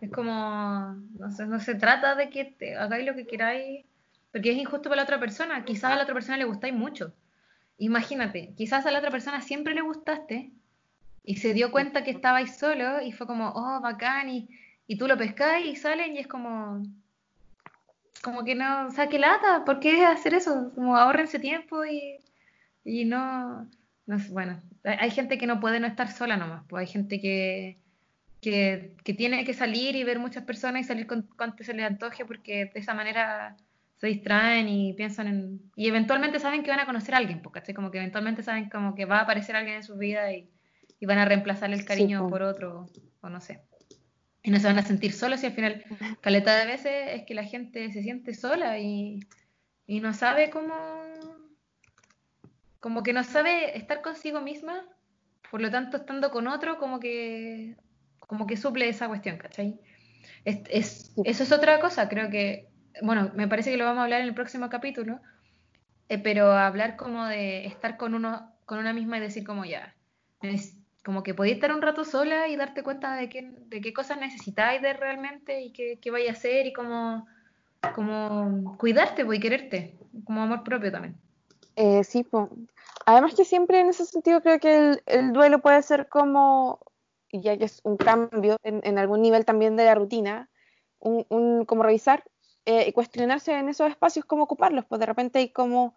Es 0.00 0.10
como, 0.10 0.96
no 1.18 1.30
sé, 1.30 1.46
no 1.46 1.60
se 1.60 1.74
trata 1.76 2.14
de 2.16 2.28
que 2.28 2.44
te 2.44 2.76
hagáis 2.76 3.06
lo 3.06 3.14
que 3.14 3.26
queráis, 3.26 3.86
porque 4.32 4.50
es 4.50 4.56
injusto 4.56 4.88
para 4.88 4.96
la 4.96 5.04
otra 5.04 5.20
persona. 5.20 5.64
Quizás 5.64 5.92
a 5.92 5.96
la 5.96 6.02
otra 6.02 6.14
persona 6.14 6.36
le 6.36 6.44
gustáis 6.44 6.74
mucho. 6.74 7.12
Imagínate, 7.78 8.52
quizás 8.56 8.84
a 8.84 8.90
la 8.90 8.98
otra 8.98 9.10
persona 9.10 9.40
siempre 9.40 9.74
le 9.74 9.80
gustaste 9.80 10.50
y 11.24 11.36
se 11.36 11.54
dio 11.54 11.70
cuenta 11.70 12.02
que 12.02 12.10
estabais 12.10 12.56
solo 12.58 13.00
y 13.00 13.12
fue 13.12 13.26
como, 13.26 13.50
oh, 13.54 13.80
bacán, 13.80 14.28
y, 14.28 14.48
y 14.86 14.98
tú 14.98 15.06
lo 15.06 15.16
pescáis 15.16 15.66
y 15.66 15.76
salen 15.76 16.16
y 16.16 16.18
es 16.18 16.26
como, 16.26 16.82
como 18.22 18.44
que 18.44 18.54
no, 18.54 18.86
o 18.86 18.90
sea, 18.90 19.08
qué 19.08 19.18
lata, 19.18 19.64
¿por 19.64 19.80
qué 19.80 20.04
hacer 20.06 20.34
eso? 20.34 20.72
Como 20.74 20.96
ahorrense 20.96 21.38
tiempo 21.38 21.84
y, 21.84 22.18
y 22.84 23.04
no, 23.04 23.68
no 24.06 24.18
sé, 24.18 24.32
bueno, 24.32 24.60
hay, 24.84 25.10
gente 25.10 25.38
que 25.38 25.46
no 25.46 25.60
puede 25.60 25.80
no 25.80 25.86
estar 25.86 26.10
sola 26.10 26.36
nomás, 26.36 26.62
pues 26.68 26.80
hay 26.80 26.92
gente 26.92 27.20
que, 27.20 27.78
que, 28.40 28.94
que 29.04 29.14
tiene 29.14 29.44
que 29.44 29.54
salir 29.54 29.96
y 29.96 30.04
ver 30.04 30.18
muchas 30.18 30.44
personas 30.44 30.82
y 30.82 30.84
salir 30.84 31.06
con 31.06 31.22
cuanto 31.36 31.64
se 31.64 31.74
les 31.74 31.84
antoje 31.84 32.24
porque 32.24 32.70
de 32.72 32.80
esa 32.80 32.94
manera 32.94 33.56
se 33.96 34.06
distraen 34.06 34.68
y 34.68 34.94
piensan 34.94 35.26
en... 35.28 35.60
Y 35.76 35.88
eventualmente 35.88 36.40
saben 36.40 36.62
que 36.62 36.70
van 36.70 36.80
a 36.80 36.86
conocer 36.86 37.14
a 37.14 37.18
alguien, 37.18 37.40
porque 37.42 37.60
¿cachai? 37.60 37.74
como 37.74 37.90
que 37.90 37.98
eventualmente 37.98 38.42
saben 38.42 38.68
como 38.68 38.94
que 38.94 39.04
va 39.04 39.18
a 39.18 39.22
aparecer 39.22 39.54
alguien 39.56 39.76
en 39.76 39.84
su 39.84 39.96
vida 39.96 40.32
y, 40.32 40.48
y 40.98 41.06
van 41.06 41.18
a 41.18 41.24
reemplazar 41.24 41.72
el 41.72 41.80
Sí, 41.80 41.86
cariño 41.86 42.22
po. 42.22 42.30
por 42.30 42.42
otro, 42.42 42.88
o 43.20 43.28
no 43.28 43.40
sé. 43.40 43.60
Y 44.42 44.50
no 44.50 44.58
se 44.58 44.66
van 44.66 44.78
a 44.78 44.82
sentir 44.82 45.12
solos 45.12 45.42
y 45.42 45.46
al 45.46 45.52
final, 45.52 45.84
caleta 46.20 46.56
de 46.56 46.66
veces 46.66 46.92
es 47.14 47.22
que 47.26 47.34
la 47.34 47.44
gente 47.44 47.92
se 47.92 48.02
siente 48.02 48.34
sola 48.34 48.78
y, 48.78 49.20
y 49.86 50.00
no 50.00 50.12
sabe 50.14 50.50
cómo... 50.50 50.74
Como 52.80 53.02
que 53.04 53.12
no 53.12 53.22
sabe 53.22 53.76
estar 53.76 54.02
consigo 54.02 54.40
misma, 54.40 54.84
por 55.50 55.60
lo 55.60 55.70
tanto 55.70 55.98
estando 55.98 56.30
con 56.32 56.48
otro 56.48 56.78
como 56.78 56.98
que 56.98 57.76
como 58.18 58.46
que 58.46 58.56
suple 58.56 58.88
esa 58.88 59.08
cuestión, 59.08 59.36
¿cachai? 59.36 59.78
Es, 60.44 60.60
es- 60.70 61.12
eso 61.24 61.42
es 61.44 61.52
otra 61.52 61.80
cosa, 61.80 62.08
creo 62.08 62.30
que, 62.30 62.68
bueno, 63.02 63.30
me 63.34 63.46
parece 63.48 63.70
que 63.70 63.76
lo 63.76 63.84
vamos 63.84 64.00
a 64.00 64.04
hablar 64.04 64.22
en 64.22 64.28
el 64.28 64.34
próximo 64.34 64.70
capítulo, 64.70 65.20
eh, 66.08 66.18
pero 66.18 66.52
hablar 66.52 66.96
como 66.96 67.26
de 67.26 67.66
estar 67.66 67.96
con 67.96 68.14
uno, 68.14 68.52
con 68.66 68.78
una 68.78 68.92
misma 68.92 69.18
y 69.18 69.20
decir 69.20 69.44
como 69.44 69.64
ya, 69.64 69.94
es 70.42 70.76
como 71.04 71.22
que 71.22 71.34
podéis 71.34 71.56
estar 71.56 71.72
un 71.72 71.82
rato 71.82 72.04
sola 72.04 72.48
y 72.48 72.56
darte 72.56 72.82
cuenta 72.82 73.14
de 73.14 73.28
qué, 73.28 73.50
de 73.66 73.80
qué 73.80 73.92
cosas 73.92 74.18
necesitáis 74.18 74.80
de 74.82 74.92
realmente 74.92 75.60
y 75.60 75.72
qué, 75.72 75.98
qué 76.00 76.10
vais 76.10 76.28
a 76.28 76.32
hacer 76.32 76.66
y 76.66 76.72
cómo, 76.72 77.26
cómo 77.94 78.76
cuidarte 78.78 79.24
pues, 79.24 79.38
y 79.38 79.42
quererte, 79.42 79.98
como 80.24 80.42
amor 80.42 80.62
propio 80.62 80.92
también. 80.92 81.16
Eh, 81.76 82.04
sí. 82.04 82.26
Además 83.06 83.34
que 83.34 83.44
siempre 83.44 83.80
en 83.80 83.88
ese 83.88 84.04
sentido 84.04 84.40
creo 84.42 84.60
que 84.60 85.00
el, 85.06 85.32
duelo 85.32 85.60
puede 85.60 85.82
ser 85.82 86.08
como, 86.08 86.78
ya 87.32 87.56
que 87.56 87.64
es 87.64 87.80
un 87.82 87.96
cambio 87.96 88.56
en, 88.62 88.98
algún 88.98 89.22
nivel 89.22 89.44
también 89.44 89.76
de 89.76 89.86
la 89.86 89.94
rutina, 89.94 90.50
un, 91.00 91.64
como 91.64 91.82
revisar 91.82 92.24
eh, 92.64 92.84
y 92.86 92.92
cuestionarse 92.92 93.58
en 93.58 93.68
esos 93.68 93.90
espacios 93.90 94.24
cómo 94.24 94.44
ocuparlos, 94.44 94.84
pues 94.84 95.00
de 95.00 95.06
repente 95.06 95.40
hay 95.40 95.48
como 95.48 95.96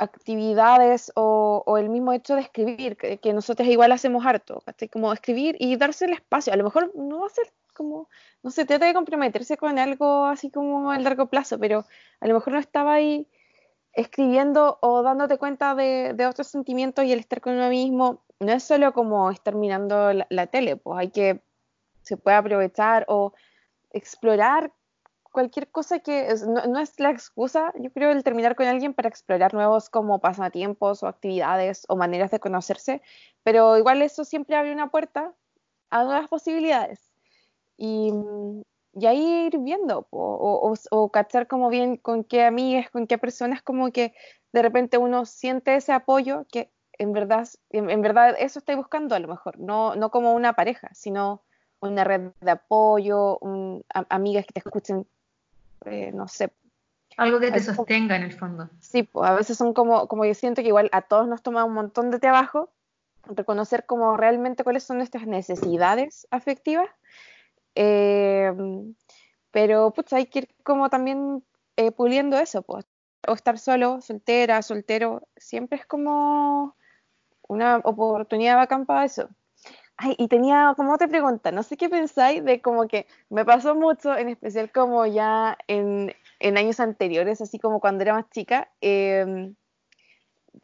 actividades 0.00 1.12
o, 1.14 1.76
el 1.78 1.90
mismo 1.90 2.12
hecho 2.12 2.34
de 2.34 2.40
escribir, 2.40 2.96
que, 2.96 3.32
nosotros 3.32 3.68
igual 3.68 3.92
hacemos 3.92 4.24
harto, 4.24 4.62
como 4.90 5.12
escribir 5.12 5.56
y 5.58 5.76
darse 5.76 6.06
el 6.06 6.14
espacio, 6.14 6.52
a 6.52 6.56
lo 6.56 6.64
mejor 6.64 6.90
no 6.94 7.20
va 7.20 7.26
a 7.26 7.30
ser 7.30 7.52
como, 7.74 8.08
no 8.42 8.50
se 8.50 8.64
trata 8.64 8.86
de 8.86 8.94
comprometerse 8.94 9.56
con 9.56 9.78
algo 9.78 10.26
así 10.26 10.50
como 10.50 10.90
a 10.90 10.98
largo 10.98 11.26
plazo, 11.26 11.58
pero 11.58 11.84
a 12.20 12.26
lo 12.26 12.34
mejor 12.34 12.54
no 12.54 12.58
estaba 12.58 12.94
ahí 12.94 13.28
escribiendo 13.92 14.78
o 14.80 15.02
dándote 15.02 15.36
cuenta 15.36 15.74
de, 15.74 16.26
otros 16.26 16.46
sentimientos 16.46 17.04
y 17.04 17.12
el 17.12 17.20
estar 17.20 17.40
con 17.40 17.54
uno 17.54 17.68
mismo, 17.68 18.22
no 18.38 18.52
es 18.52 18.64
solo 18.64 18.92
como 18.94 19.30
estar 19.30 19.54
mirando 19.54 20.12
la, 20.12 20.46
tele, 20.46 20.76
pues 20.76 20.98
hay 20.98 21.10
que, 21.10 21.42
se 22.02 22.16
puede 22.16 22.38
aprovechar 22.38 23.04
o 23.08 23.34
explorar 23.92 24.72
cualquier 25.30 25.70
cosa 25.70 26.00
que 26.00 26.28
no, 26.46 26.78
es 26.80 26.98
la 26.98 27.10
excusa, 27.10 27.72
yo 27.78 27.90
creo, 27.92 28.10
el 28.10 28.24
terminar 28.24 28.56
con 28.56 28.66
alguien 28.66 28.94
para 28.94 29.08
explorar 29.08 29.54
nuevos 29.54 29.90
como 29.90 30.20
pasatiempos 30.20 31.02
o 31.02 31.06
actividades 31.06 31.84
o 31.88 31.96
maneras 31.96 32.30
de 32.30 32.40
conocerse, 32.40 33.02
pero 33.42 33.78
igual 33.78 34.02
eso 34.02 34.24
siempre 34.24 34.56
abre 34.56 34.72
una 34.72 34.90
puerta 34.90 35.34
a 35.90 36.04
nuevas 36.04 36.28
posibilidades. 36.28 37.10
Y, 37.76 38.12
y 38.92 39.06
ahí 39.06 39.46
ir 39.46 39.58
viendo 39.58 40.06
o, 40.10 40.74
o, 40.90 41.10
cachar 41.10 41.46
como 41.46 41.68
bien 41.70 41.96
con 41.96 42.24
qué 42.24 42.44
amigas, 42.44 42.90
con 42.90 43.06
qué 43.06 43.18
personas, 43.18 43.62
como 43.62 43.90
que 43.92 44.14
de 44.52 44.62
repente 44.62 44.98
uno 44.98 45.24
siente 45.24 45.76
ese 45.76 45.92
apoyo 45.92 46.46
que 46.50 46.70
en 46.98 47.12
verdad, 47.12 47.48
en, 47.70 48.02
verdad 48.02 48.36
eso 48.38 48.58
estoy 48.58 48.74
buscando 48.74 49.14
a 49.14 49.20
lo 49.20 49.28
mejor, 49.28 49.58
no, 49.58 49.94
no 49.96 50.10
como 50.10 50.34
una 50.34 50.52
pareja, 50.52 50.90
sino 50.92 51.42
una 51.80 52.04
red 52.04 52.32
de 52.42 52.50
apoyo, 52.50 53.38
amigas 54.10 54.44
que 54.44 54.52
te 54.52 54.60
escuchen, 54.60 55.06
eh, 55.84 56.12
no 56.12 56.28
sé. 56.28 56.52
Algo 57.16 57.40
que 57.40 57.50
te 57.50 57.60
sostenga 57.60 58.16
en 58.16 58.22
el 58.22 58.32
fondo. 58.32 58.70
Sí, 58.80 59.02
pues 59.02 59.28
a 59.28 59.34
veces 59.34 59.56
son 59.56 59.74
como, 59.74 60.08
como 60.08 60.24
yo 60.24 60.34
siento 60.34 60.62
que 60.62 60.68
igual 60.68 60.88
a 60.92 61.02
todos 61.02 61.28
nos 61.28 61.42
toma 61.42 61.64
un 61.64 61.74
montón 61.74 62.10
de 62.10 62.18
trabajo 62.18 62.70
reconocer 63.24 63.84
como 63.84 64.16
realmente 64.16 64.64
cuáles 64.64 64.84
son 64.84 64.96
nuestras 64.96 65.26
necesidades 65.26 66.26
afectivas 66.30 66.88
eh, 67.74 68.52
pero 69.50 69.92
pues 69.92 70.12
hay 70.12 70.26
que 70.26 70.40
ir 70.40 70.48
como 70.62 70.88
también 70.90 71.44
eh, 71.76 71.92
puliendo 71.92 72.38
eso, 72.38 72.62
pues. 72.62 72.86
O 73.28 73.34
estar 73.34 73.58
solo, 73.58 74.00
soltera, 74.00 74.62
soltero, 74.62 75.22
siempre 75.36 75.78
es 75.78 75.86
como 75.86 76.74
una 77.48 77.78
oportunidad 77.78 78.56
bacán 78.56 78.86
para 78.86 79.04
eso. 79.04 79.28
Ay, 80.02 80.14
y 80.16 80.28
tenía 80.28 80.72
como 80.76 80.94
otra 80.94 81.08
pregunta, 81.08 81.52
no 81.52 81.62
sé 81.62 81.76
qué 81.76 81.90
pensáis 81.90 82.42
de 82.42 82.62
como 82.62 82.88
que 82.88 83.06
me 83.28 83.44
pasó 83.44 83.74
mucho, 83.74 84.16
en 84.16 84.30
especial 84.30 84.72
como 84.72 85.04
ya 85.04 85.58
en, 85.66 86.14
años 86.40 86.80
anteriores, 86.80 87.42
así 87.42 87.58
como 87.58 87.80
cuando 87.80 88.00
era 88.00 88.14
más 88.14 88.30
chica, 88.30 88.70
em, 88.80 89.54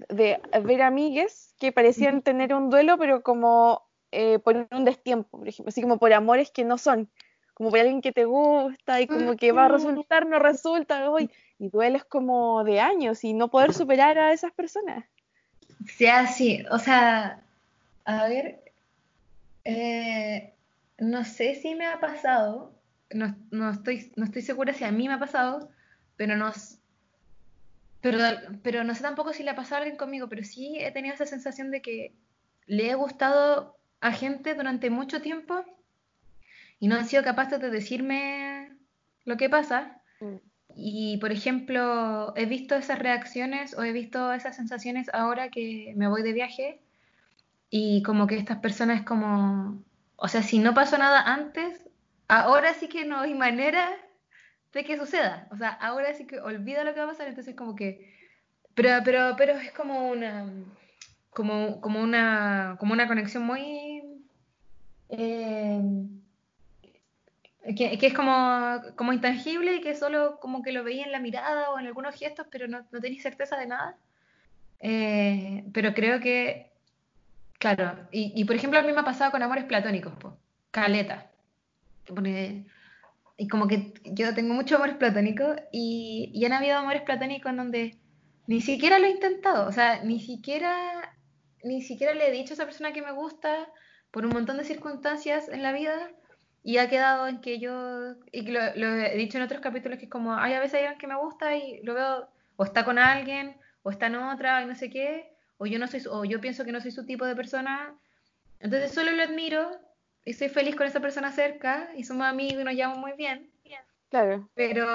de 0.09 0.41
ver 0.63 0.81
amigues 0.81 1.55
que 1.59 1.71
parecían 1.71 2.23
tener 2.23 2.55
un 2.55 2.71
duelo, 2.71 2.97
pero 2.97 3.23
como 3.23 3.83
eh, 4.11 4.39
por 4.39 4.69
un 4.71 4.87
destiempo, 4.87 5.37
por 5.39 5.47
ejemplo, 5.47 5.69
así 5.69 5.83
como 5.83 5.99
por 5.99 6.15
amores 6.15 6.51
que 6.51 6.65
no 6.65 6.79
son, 6.79 7.11
como 7.53 7.69
por 7.69 7.81
alguien 7.81 8.01
que 8.01 8.13
te 8.13 8.25
gusta 8.25 9.03
y 9.03 9.07
como 9.07 9.37
que 9.37 9.53
va 9.53 9.67
a 9.67 9.69
resultar, 9.69 10.25
no 10.25 10.39
resulta, 10.39 11.11
hoy 11.11 11.31
y 11.59 11.69
dueles 11.69 12.07
como 12.07 12.65
de 12.65 12.81
años 12.81 13.23
y 13.23 13.35
no 13.35 13.49
poder 13.49 13.75
superar 13.75 14.17
a 14.17 14.33
esas 14.33 14.53
personas. 14.53 15.05
Sí, 15.87 16.07
así, 16.07 16.65
o 16.71 16.79
sea, 16.79 17.43
a 18.07 18.29
ver, 18.29 18.66
eh, 19.69 20.55
no 20.99 21.25
sé 21.25 21.57
si 21.57 21.75
me 21.75 21.87
ha 21.87 21.99
pasado, 21.99 22.73
no, 23.11 23.37
no, 23.51 23.71
estoy, 23.71 24.13
no 24.15 24.25
estoy 24.25 24.43
segura 24.43 24.73
si 24.73 24.85
a 24.85 24.93
mí 24.93 25.09
me 25.09 25.15
ha 25.15 25.19
pasado, 25.19 25.71
pero 26.17 26.37
no, 26.37 26.53
pero, 28.01 28.19
pero 28.63 28.85
no 28.85 28.95
sé 28.95 29.03
tampoco 29.03 29.33
si 29.33 29.43
le 29.43 29.51
ha 29.51 29.57
pasado 29.57 29.77
a 29.77 29.79
alguien 29.79 29.97
conmigo, 29.97 30.29
pero 30.29 30.45
sí 30.45 30.77
he 30.79 30.93
tenido 30.93 31.17
esa 31.17 31.27
sensación 31.27 31.73
de 31.73 31.83
que 31.83 32.15
le 32.67 32.91
he 32.91 32.95
gustado 32.95 33.77
a 34.01 34.13
gente 34.13 34.55
durante 34.55 34.89
mucho 34.89 35.21
tiempo 35.21 35.65
y 36.79 36.87
no 36.87 36.95
han 36.95 37.09
sido 37.09 37.25
capaces 37.25 37.61
de 37.61 37.71
decirme 37.71 38.71
lo 39.25 39.37
que 39.37 39.51
pasa. 39.51 40.01
Mm. 40.21 40.37
Y, 40.77 41.17
por 41.17 41.33
ejemplo, 41.33 42.35
he 42.37 42.47
visto 42.47 42.77
esas 42.77 43.01
reacciones 43.01 43.77
o 43.77 43.83
he 43.83 43.93
visto 43.93 44.33
esas 44.33 44.55
sensaciones 44.55 45.09
ahora 45.13 45.49
que 45.49 45.93
me 45.97 46.07
voy 46.07 46.23
de 46.23 46.35
viaje 46.35 46.86
y 47.71 48.03
como 48.03 48.27
que 48.27 48.37
estas 48.37 48.59
personas 48.59 49.03
como, 49.03 49.83
o 50.17 50.29
sea, 50.29 50.43
si 50.43 50.59
no 50.59 50.75
pasó 50.75 50.99
nada 50.99 51.23
antes, 51.33 51.89
ahora 52.29 52.75
sí 52.75 52.89
que 52.89 53.05
no 53.05 53.21
hay 53.21 53.35
manera 53.35 53.91
de 54.73 54.85
que 54.85 54.97
suceda. 54.97 55.49
O 55.51 55.57
sea, 55.57 55.71
ahora 55.71 56.15
sí 56.15 56.27
que 56.27 56.41
olvida 56.41 56.85
lo 56.85 56.95
que 56.95 57.01
va 57.01 57.07
a 57.07 57.11
pasar, 57.11 57.29
entonces 57.29 57.55
como 57.57 57.75
que, 57.75 58.15
pero, 58.75 59.01
pero, 59.05 59.35
pero 59.37 59.53
es 59.55 59.73
como 59.73 60.09
una, 60.09 60.49
como, 61.31 61.81
como 61.81 62.01
una, 62.01 62.77
como 62.79 62.93
una 62.93 63.09
conexión 63.09 63.45
muy 63.45 64.03
eh, 65.09 65.81
que, 67.75 67.99
es 68.01 68.15
como, 68.15 68.81
como 68.97 69.13
intangible 69.13 69.77
y 69.77 69.81
que 69.81 69.95
solo 69.95 70.39
como 70.41 70.63
que 70.63 70.73
lo 70.73 70.85
veía 70.85 71.05
en 71.05 71.13
la 71.13 71.21
mirada 71.21 71.71
o 71.71 71.79
en 71.79 71.87
algunos 71.87 72.15
gestos, 72.15 72.47
pero 72.51 72.69
no, 72.69 72.87
no 72.91 73.01
tenéis 73.01 73.23
certeza 73.23 73.57
de 73.57 73.67
nada. 73.67 73.97
Eh, 74.81 75.65
pero 75.73 75.95
creo 75.95 76.21
que, 76.21 76.71
claro, 77.59 78.09
y, 78.11 78.45
por 78.45 78.57
ejemplo 78.57 78.79
a 78.79 78.83
mí 78.83 78.93
me 78.93 79.01
ha 79.01 79.05
pasado 79.05 79.31
con 79.31 79.43
amores 79.43 79.65
platónicos, 79.65 80.13
caleta. 80.71 81.31
Y 83.39 83.49
como 83.49 83.67
que 83.67 83.93
yo 84.05 84.35
tengo 84.35 84.55
muchos 84.55 84.77
amores 84.77 84.97
platónicos 84.97 85.57
y, 85.73 86.31
y 86.33 86.45
han 86.45 86.53
habido 86.53 86.79
amores 86.79 87.03
platónicos 87.03 87.51
en 87.51 87.57
donde 87.57 87.99
ni 88.47 88.61
siquiera 88.61 88.99
lo 88.99 89.07
he 89.07 89.11
intentado, 89.11 89.69
o 89.69 89.73
sea, 89.73 90.03
ni 90.05 90.21
siquiera, 90.21 91.17
ni 91.63 91.83
siquiera 91.83 92.15
le 92.15 92.29
he 92.29 92.33
dicho 92.33 92.53
a 92.53 92.55
esa 92.55 92.65
persona 92.65 92.93
que 92.93 93.03
me 93.03 93.13
gusta, 93.13 93.69
por 94.11 94.25
un 94.25 94.33
montón 94.33 94.57
de 94.57 94.65
circunstancias 94.65 95.49
en 95.49 95.63
la 95.63 95.73
vida 95.73 96.11
y 96.63 96.79
ha 96.79 96.89
quedado 96.89 97.29
en 97.29 97.41
que 97.41 97.59
yo, 97.59 98.15
y 98.33 98.43
lo, 98.43 98.61
he 98.61 99.17
dicho 99.17 99.39
en 99.39 99.45
otros 99.45 99.61
capítulos, 99.61 99.99
que 99.99 100.07
es 100.07 100.11
como, 100.11 100.35
hay 100.35 100.55
a 100.55 100.61
veces 100.61 100.81
alguien 100.81 100.99
que 100.99 101.07
me 101.07 101.17
gusta 101.17 101.55
y 101.55 101.83
lo 101.83 101.95
veo, 101.95 102.29
o 102.57 102.65
está 102.65 102.85
con 102.85 102.99
alguien, 102.99 103.57
o 103.83 103.91
está 103.91 104.07
en 104.07 104.17
otra, 104.17 104.63
y 104.63 104.67
no 104.67 104.75
sé 104.75 104.91
qué, 104.91 105.36
o 105.59 105.67
yo 105.67 105.79
no 105.79 105.87
soy, 105.87 106.03
o 106.11 106.25
yo 106.25 106.41
pienso 106.41 106.65
que 106.65 106.73
no 106.73 106.81
soy 106.81 106.91
su 106.91 107.05
tipo 107.05 107.25
de 107.25 107.37
persona, 107.37 107.95
entonces 108.61 108.93
solo 108.93 109.13
lo 109.13 109.23
admiro 109.23 109.71
y 110.25 110.33
soy 110.33 110.49
feliz 110.49 110.77
con 110.77 110.87
esa 110.87 111.01
persona 111.01 111.33
cerca 111.33 111.91
y 111.97 112.05
somos 112.05 112.27
amigos 112.27 112.61
y 112.61 112.65
nos 112.65 112.75
llevamos 112.75 112.99
muy 112.99 113.13
bien. 113.13 113.51
Claro. 114.09 114.49
Pero, 114.55 114.87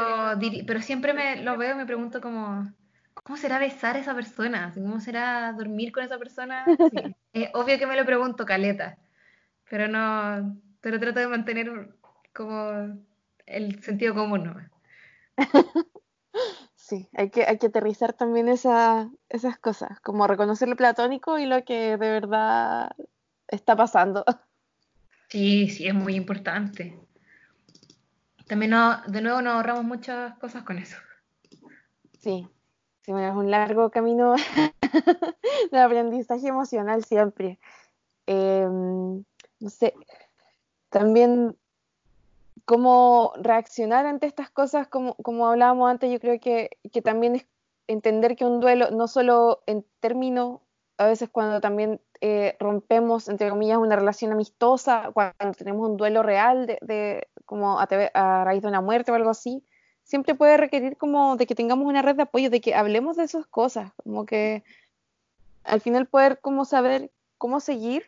pero 0.65 0.81
siempre 0.81 1.13
me 1.13 1.43
lo 1.43 1.57
veo 1.57 1.73
y 1.73 1.77
me 1.77 1.85
pregunto 1.85 2.21
como, 2.21 2.71
¿cómo 3.13 3.37
será 3.37 3.59
besar 3.59 3.97
a 3.97 3.99
esa 3.99 4.15
persona? 4.15 4.71
¿Cómo 4.73 5.01
será 5.01 5.51
dormir 5.51 5.91
con 5.91 6.03
esa 6.03 6.17
persona? 6.17 6.65
Es 7.33 7.49
obvio 7.53 7.77
que 7.77 7.87
me 7.87 7.95
lo 7.95 8.05
pregunto, 8.05 8.45
caleta 8.45 8.97
pero 9.71 9.87
no, 9.87 10.61
pero 10.81 10.99
trato 10.99 11.21
de 11.21 11.29
mantener 11.29 11.95
como 12.35 13.01
el 13.45 13.81
sentido 13.81 14.13
común 14.13 14.43
¿no? 14.43 14.55
Sí, 16.91 17.07
hay 17.13 17.29
que, 17.29 17.45
hay 17.45 17.57
que 17.57 17.67
aterrizar 17.67 18.11
también 18.11 18.49
esa, 18.49 19.09
esas 19.29 19.57
cosas, 19.57 20.01
como 20.01 20.27
reconocer 20.27 20.67
lo 20.67 20.75
platónico 20.75 21.39
y 21.39 21.45
lo 21.45 21.63
que 21.63 21.91
de 21.91 21.95
verdad 21.95 22.91
está 23.47 23.77
pasando. 23.77 24.25
Sí, 25.29 25.69
sí, 25.69 25.87
es 25.87 25.93
muy 25.93 26.15
importante. 26.15 26.99
También 28.47 28.71
no, 28.71 29.01
de 29.07 29.21
nuevo 29.21 29.41
nos 29.41 29.53
ahorramos 29.53 29.85
muchas 29.85 30.37
cosas 30.39 30.63
con 30.63 30.77
eso. 30.77 30.97
Sí, 32.19 32.45
sí, 32.99 33.11
bueno, 33.13 33.29
es 33.29 33.35
un 33.35 33.49
largo 33.49 33.89
camino 33.91 34.35
de 35.71 35.79
aprendizaje 35.79 36.49
emocional 36.49 37.05
siempre. 37.05 37.61
Eh, 38.27 38.67
no 38.67 39.69
sé, 39.69 39.93
también 40.89 41.55
cómo 42.71 43.33
reaccionar 43.35 44.05
ante 44.05 44.27
estas 44.27 44.49
cosas, 44.49 44.87
como, 44.87 45.15
como 45.15 45.45
hablábamos 45.45 45.91
antes, 45.91 46.09
yo 46.09 46.21
creo 46.21 46.39
que, 46.39 46.69
que 46.93 47.01
también 47.01 47.35
es 47.35 47.45
entender 47.87 48.37
que 48.37 48.45
un 48.45 48.61
duelo, 48.61 48.91
no 48.91 49.09
solo 49.09 49.61
en 49.65 49.85
términos, 49.99 50.61
a 50.97 51.05
veces 51.05 51.27
cuando 51.27 51.59
también 51.59 51.99
eh, 52.21 52.55
rompemos, 52.61 53.27
entre 53.27 53.49
comillas, 53.49 53.77
una 53.77 53.97
relación 53.97 54.31
amistosa, 54.31 55.11
cuando 55.13 55.53
tenemos 55.57 55.89
un 55.89 55.97
duelo 55.97 56.23
real 56.23 56.65
de, 56.65 56.77
de 56.81 57.27
como 57.43 57.77
a, 57.77 57.89
a, 58.13 58.45
raíz 58.45 58.61
de 58.61 58.69
una 58.69 58.79
muerte 58.79 59.11
o 59.11 59.15
algo 59.15 59.31
así, 59.31 59.65
siempre 60.03 60.33
puede 60.33 60.55
requerir 60.55 60.95
como 60.95 61.35
de 61.35 61.47
que 61.47 61.55
tengamos 61.55 61.85
una 61.85 62.01
red 62.01 62.15
de 62.15 62.23
apoyo, 62.23 62.49
de 62.49 62.61
que 62.61 62.73
hablemos 62.73 63.17
de 63.17 63.25
esas 63.25 63.47
cosas, 63.47 63.91
como 64.01 64.25
que 64.25 64.63
al 65.65 65.81
final 65.81 66.05
poder 66.05 66.39
como 66.39 66.63
saber 66.63 67.11
cómo 67.37 67.59
seguir 67.59 68.05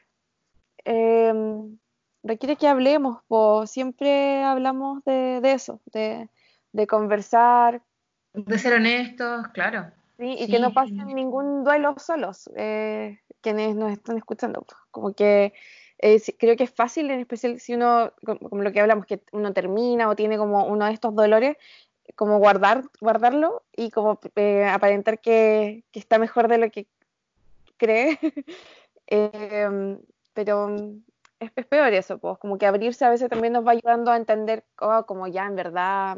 Em, 0.85 1.77
requiere 2.23 2.55
que 2.55 2.67
hablemos, 2.67 3.19
pues 3.27 3.69
siempre 3.69 4.43
hablamos 4.43 5.03
de, 5.05 5.39
eso, 5.43 5.81
de, 5.91 6.29
conversar. 6.87 7.81
De 8.33 8.57
ser 8.57 8.73
honestos, 8.73 9.47
claro. 9.49 9.91
Sí, 10.17 10.35
y 10.39 10.47
que 10.47 10.59
no 10.59 10.73
pasen 10.73 11.07
ningún 11.07 11.63
duelo 11.63 11.95
solos, 11.97 12.49
eh, 12.55 13.19
quienes 13.41 13.75
nos 13.75 13.91
están 13.91 14.17
escuchando. 14.17 14.65
Como 14.91 15.13
que 15.13 15.53
eh, 15.99 16.21
creo 16.37 16.55
que 16.55 16.63
es 16.63 16.73
fácil, 16.73 17.11
en 17.11 17.19
especial 17.19 17.59
si 17.59 17.73
uno, 17.73 18.13
como, 18.25 18.61
lo 18.61 18.71
que 18.71 18.79
hablamos, 18.79 19.05
que 19.05 19.21
uno 19.31 19.53
termina 19.53 20.09
o 20.09 20.15
tiene 20.15 20.37
como 20.37 20.65
uno 20.65 20.85
de 20.85 20.93
estos 20.93 21.15
dolores, 21.15 21.57
como 22.15 22.37
guardar, 22.37 22.83
guardarlo 23.01 23.63
y 23.75 23.89
como 23.89 24.19
eh, 24.35 24.65
aparentar 24.65 25.19
que, 25.19 25.83
está 25.93 26.19
mejor 26.19 26.47
de 26.47 26.57
lo 26.57 26.71
que 26.71 26.87
cree. 27.77 28.19
Em, 29.05 29.99
pero 30.33 30.75
es, 31.55 31.65
peor 31.65 31.93
eso, 31.93 32.17
pues 32.17 32.37
como 32.37 32.57
que 32.57 32.65
abrirse 32.65 33.05
a 33.05 33.09
veces 33.09 33.29
también 33.29 33.53
nos 33.53 33.65
va 33.65 33.71
ayudando 33.71 34.11
a 34.11 34.17
entender 34.17 34.63
oh, 34.79 35.05
como 35.05 35.27
ya 35.27 35.45
en 35.45 35.55
verdad 35.55 36.17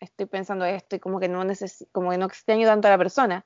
estoy 0.00 0.26
pensando 0.26 0.64
esto 0.64 0.96
y 0.96 0.98
como 0.98 1.20
que 1.20 1.28
no 1.28 1.44
necesito, 1.44 1.90
como 1.92 2.10
que 2.10 2.18
no 2.18 2.26
extraño 2.26 2.66
tanto 2.66 2.88
a 2.88 2.92
la 2.92 2.98
persona, 2.98 3.44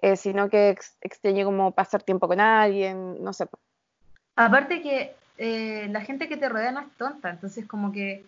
eh, 0.00 0.16
sino 0.16 0.48
que 0.48 0.76
extraño 1.00 1.44
como 1.44 1.72
pasar 1.72 2.02
tiempo 2.02 2.26
con 2.26 2.40
alguien, 2.40 3.22
no 3.22 3.32
sé. 3.32 3.46
Pues. 3.46 3.62
Aparte 4.36 4.80
que 4.82 5.14
eh, 5.36 5.88
la 5.90 6.00
gente 6.00 6.28
que 6.28 6.36
te 6.36 6.48
rodea 6.48 6.72
no 6.72 6.80
es 6.80 6.90
tonta, 6.96 7.30
entonces 7.30 7.66
como 7.66 7.92
que 7.92 8.24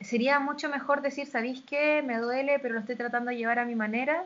sería 0.00 0.40
mucho 0.40 0.68
mejor 0.68 1.02
decir, 1.02 1.26
¿sabéis 1.26 1.62
qué? 1.66 2.02
Me 2.02 2.18
duele, 2.18 2.58
pero 2.58 2.74
lo 2.74 2.80
estoy 2.80 2.96
tratando 2.96 3.30
de 3.30 3.36
llevar 3.36 3.58
a 3.58 3.64
mi 3.64 3.74
manera, 3.74 4.24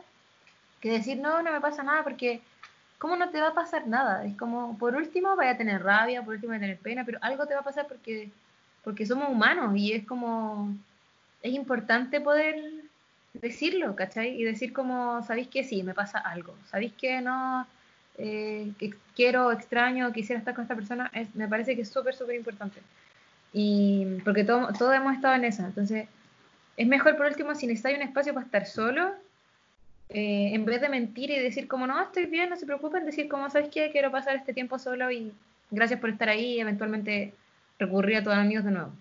que 0.81 0.91
decir, 0.91 1.17
no, 1.17 1.41
no 1.41 1.51
me 1.51 1.61
pasa 1.61 1.83
nada, 1.83 2.03
porque 2.03 2.41
¿cómo 2.99 3.15
no 3.15 3.29
te 3.29 3.41
va 3.41 3.47
a 3.47 3.53
pasar 3.55 3.87
nada? 3.87 4.25
Es 4.25 4.37
como, 4.37 4.77
por 4.77 4.95
último, 4.95 5.35
vaya 5.35 5.51
a 5.51 5.57
tener 5.57 5.81
rabia, 5.81 6.21
por 6.21 6.35
último, 6.35 6.51
vaya 6.51 6.59
a 6.59 6.67
tener 6.67 6.77
pena, 6.77 7.03
pero 7.05 7.17
algo 7.21 7.47
te 7.47 7.55
va 7.55 7.61
a 7.61 7.63
pasar 7.63 7.87
porque, 7.87 8.29
porque 8.83 9.05
somos 9.05 9.29
humanos 9.29 9.75
y 9.75 9.93
es 9.93 10.05
como, 10.05 10.75
es 11.41 11.53
importante 11.53 12.21
poder 12.21 12.61
decirlo, 13.33 13.95
¿cachai? 13.95 14.39
Y 14.39 14.43
decir 14.43 14.73
como, 14.73 15.23
¿sabéis 15.23 15.47
que 15.47 15.63
sí, 15.63 15.81
me 15.81 15.93
pasa 15.93 16.19
algo? 16.19 16.55
¿Sabéis 16.69 16.93
que 16.93 17.21
no? 17.21 17.65
Eh, 18.17 18.73
que 18.77 18.93
quiero, 19.15 19.51
extraño, 19.53 20.11
quisiera 20.11 20.39
estar 20.39 20.53
con 20.53 20.63
esta 20.63 20.75
persona, 20.75 21.09
me 21.35 21.47
parece 21.47 21.75
que 21.75 21.83
es 21.83 21.89
súper, 21.89 22.13
súper 22.13 22.35
importante. 22.35 22.81
Y 23.53 24.19
porque 24.25 24.43
todos 24.43 24.77
todo 24.77 24.91
hemos 24.93 25.15
estado 25.15 25.35
en 25.35 25.45
eso. 25.45 25.63
Entonces, 25.63 26.07
es 26.75 26.87
mejor 26.87 27.15
por 27.15 27.27
último, 27.27 27.55
si 27.55 27.65
necesitáis 27.65 27.97
un 27.97 28.03
espacio 28.03 28.33
para 28.33 28.45
estar 28.45 28.65
solo, 28.65 29.13
eh, 30.09 30.51
en 30.53 30.65
vez 30.65 30.81
de 30.81 30.89
mentir 30.89 31.29
y 31.29 31.39
decir 31.39 31.67
como, 31.67 31.85
no, 31.85 32.01
estoy 32.01 32.25
bien, 32.25 32.49
no 32.49 32.55
se 32.55 32.65
preocupen, 32.65 33.05
decir 33.05 33.29
como, 33.29 33.49
¿sabes 33.49 33.69
qué? 33.69 33.91
Quiero 33.91 34.11
pasar 34.11 34.35
este 34.35 34.53
tiempo 34.53 34.79
solo 34.79 35.11
y 35.11 35.31
gracias 35.69 35.99
por 35.99 36.09
estar 36.09 36.29
ahí 36.29 36.55
y 36.55 36.59
eventualmente 36.59 37.33
recurrir 37.77 38.17
a 38.17 38.23
tus 38.23 38.33
amigos 38.33 38.65
de 38.65 38.71
nuevo. 38.71 38.91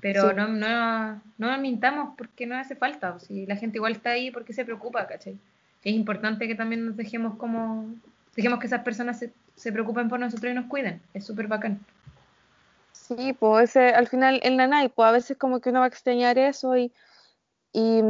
Pero 0.00 0.32
no, 0.32 0.48
no, 0.48 1.22
no 1.38 1.58
mintamos 1.58 2.14
porque 2.16 2.46
no 2.46 2.56
hace 2.56 2.74
falta. 2.74 3.20
Si 3.20 3.46
la 3.46 3.56
gente 3.56 3.78
igual 3.78 3.92
está 3.92 4.10
ahí 4.10 4.32
porque 4.32 4.52
se 4.52 4.64
preocupa, 4.64 5.06
¿cachai? 5.06 5.38
Es 5.84 5.94
importante 5.94 6.48
que 6.48 6.56
también 6.56 6.86
nos 6.86 6.96
dejemos 6.96 7.36
como, 7.36 7.86
dejemos 8.34 8.58
que 8.58 8.66
esas 8.66 8.82
personas 8.82 9.18
se, 9.18 9.32
se 9.54 9.70
preocupen 9.70 10.08
por 10.08 10.18
nosotros 10.18 10.50
y 10.50 10.54
nos 10.54 10.66
cuiden. 10.66 11.00
Es 11.14 11.24
súper 11.26 11.46
bacán. 11.46 11.78
Sí, 12.92 13.32
pues 13.32 13.76
al 13.76 14.08
final 14.08 14.40
el 14.42 14.56
nanay, 14.56 14.88
pues 14.88 15.08
a 15.08 15.12
veces 15.12 15.36
como 15.36 15.60
que 15.60 15.70
uno 15.70 15.80
va 15.80 15.86
a 15.86 15.88
extrañar 15.88 16.38
eso 16.38 16.76
y, 16.76 16.92
y, 17.72 18.00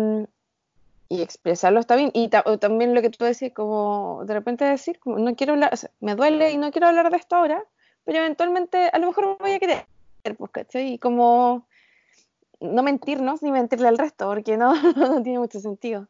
expresarlo 1.21 1.81
está 1.81 1.97
bien. 1.97 2.11
Y 2.15 2.29
también 2.29 2.95
lo 2.95 3.03
que 3.03 3.11
tú 3.11 3.25
decís, 3.25 3.53
como 3.53 4.25
de 4.25 4.35
repente 4.35 4.65
decir, 4.65 4.99
como 4.99 5.19
no 5.19 5.35
quiero 5.37 5.53
hablar, 5.53 5.77
me 6.01 6.15
duele 6.15 6.53
y 6.53 6.57
no 6.57 6.71
quiero 6.71 6.89
hablar 6.89 7.11
de 7.11 7.17
esto 7.17 7.37
ahora, 7.37 7.63
pero 8.05 8.19
eventualmente 8.19 8.89
a 8.93 8.99
lo 8.99 9.09
mejor 9.09 9.27
me 9.27 9.37
voy 9.39 9.53
a 9.53 9.59
querer, 9.59 9.87
pues, 10.39 10.51
¿cachai? 10.51 10.95
Y 10.95 10.99
como 10.99 11.67
no 12.61 12.83
mentirnos 12.83 13.43
ni 13.43 13.51
mentirle 13.51 13.89
al 13.89 13.99
resto, 13.99 14.29
porque 14.29 14.57
no, 14.57 14.73
tiene 15.23 15.39
mucho 15.39 15.61
sentido. 15.61 16.09